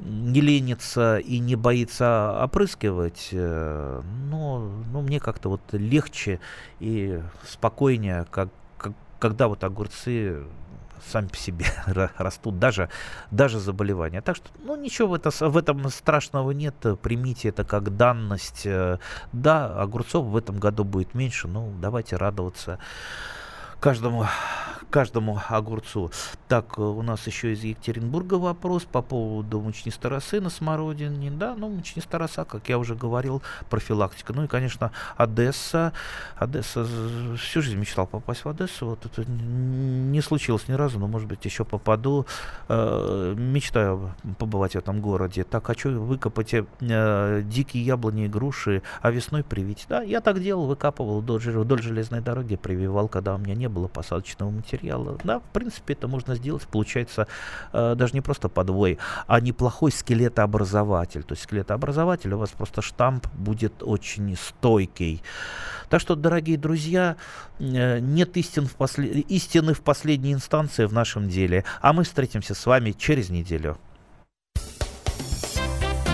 не 0.00 0.40
ленится 0.40 1.18
и 1.18 1.38
не 1.38 1.56
боится 1.56 2.42
опрыскивать, 2.42 3.28
э, 3.32 4.02
но, 4.30 4.72
но 4.90 5.02
мне 5.02 5.20
как-то 5.20 5.50
вот 5.50 5.60
легче 5.72 6.40
и 6.78 7.20
спокойнее, 7.46 8.26
как, 8.30 8.48
как, 8.78 8.92
когда 9.18 9.46
вот 9.48 9.62
огурцы 9.62 10.42
сами 11.06 11.28
по 11.28 11.36
себе 11.36 11.66
растут, 12.16 12.58
даже, 12.58 12.90
даже 13.30 13.58
заболевания. 13.58 14.20
Так 14.20 14.36
что, 14.36 14.48
ну, 14.64 14.76
ничего 14.76 15.08
в, 15.08 15.14
это, 15.14 15.30
в 15.30 15.56
этом 15.56 15.88
страшного 15.90 16.50
нет, 16.52 16.74
примите 17.02 17.48
это 17.48 17.64
как 17.64 17.96
данность. 17.96 18.66
Э, 18.66 18.98
да, 19.32 19.66
огурцов 19.80 20.26
в 20.26 20.36
этом 20.36 20.58
году 20.58 20.84
будет 20.84 21.14
меньше, 21.14 21.48
ну, 21.48 21.72
давайте 21.80 22.16
радоваться 22.16 22.78
каждому, 23.80 24.26
каждому 24.90 25.40
огурцу. 25.48 26.10
Так, 26.50 26.78
э, 26.78 26.82
у 26.82 27.00
нас 27.02 27.28
еще 27.28 27.52
из 27.52 27.62
Екатеринбурга 27.62 28.34
вопрос 28.34 28.82
по 28.82 29.02
поводу 29.02 29.60
мучнистой 29.60 30.10
росы 30.10 30.40
на 30.40 30.50
смородине. 30.50 31.30
Да, 31.30 31.54
ну, 31.56 31.68
мучнистая 31.68 32.18
роса, 32.18 32.44
как 32.44 32.68
я 32.68 32.76
уже 32.76 32.96
говорил, 32.96 33.40
профилактика. 33.68 34.32
Ну 34.32 34.42
и, 34.42 34.46
конечно, 34.48 34.90
Одесса. 35.16 35.92
Одесса, 36.34 36.84
всю 37.38 37.62
жизнь 37.62 37.76
мечтал 37.76 38.08
попасть 38.08 38.44
в 38.44 38.48
Одессу. 38.48 38.86
Вот 38.86 39.06
это 39.06 39.30
не 39.30 40.20
случилось 40.22 40.66
ни 40.66 40.72
разу, 40.72 40.98
но, 40.98 41.06
может 41.06 41.28
быть, 41.28 41.44
еще 41.44 41.64
попаду. 41.64 42.26
Э, 42.68 43.32
мечтаю 43.38 44.12
побывать 44.40 44.72
в 44.72 44.78
этом 44.78 45.00
городе. 45.00 45.44
Так, 45.44 45.66
хочу 45.66 46.00
выкопать 46.00 46.52
э, 46.52 47.42
дикие 47.44 47.84
яблони 47.84 48.24
и 48.24 48.28
груши, 48.28 48.82
а 49.02 49.12
весной 49.12 49.44
привить. 49.44 49.86
Да, 49.88 50.02
я 50.02 50.20
так 50.20 50.42
делал, 50.42 50.66
выкапывал 50.66 51.20
вдоль, 51.20 51.38
вдоль 51.40 51.80
железной 51.80 52.22
дороги, 52.22 52.56
прививал, 52.56 53.06
когда 53.06 53.36
у 53.36 53.38
меня 53.38 53.54
не 53.54 53.68
было 53.68 53.86
посадочного 53.86 54.50
материала. 54.50 55.16
Да, 55.22 55.38
в 55.38 55.44
принципе, 55.52 55.92
это 55.94 56.08
можно 56.08 56.39
сделать. 56.40 56.66
Получается 56.66 57.26
э, 57.72 57.94
даже 57.96 58.14
не 58.14 58.20
просто 58.20 58.48
подвой, 58.48 58.98
а 59.26 59.40
неплохой 59.40 59.92
скелетообразователь. 59.92 61.22
То 61.22 61.32
есть 61.32 61.44
скелетообразователь 61.44 62.32
у 62.32 62.38
вас 62.38 62.50
просто 62.50 62.82
штамп 62.82 63.26
будет 63.34 63.82
очень 63.82 64.36
стойкий. 64.36 65.22
Так 65.88 66.00
что, 66.00 66.14
дорогие 66.14 66.56
друзья, 66.56 67.16
э, 67.58 67.98
нет 68.00 68.36
истин 68.36 68.66
в 68.66 68.74
послед... 68.74 69.30
истины 69.30 69.74
в 69.74 69.80
последней 69.80 70.32
инстанции 70.32 70.86
в 70.86 70.92
нашем 70.92 71.28
деле. 71.28 71.64
А 71.80 71.92
мы 71.92 72.04
встретимся 72.04 72.54
с 72.54 72.66
вами 72.66 72.92
через 72.92 73.28
неделю. 73.28 73.78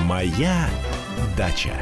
Моя 0.04 0.68
дача. 1.36 1.72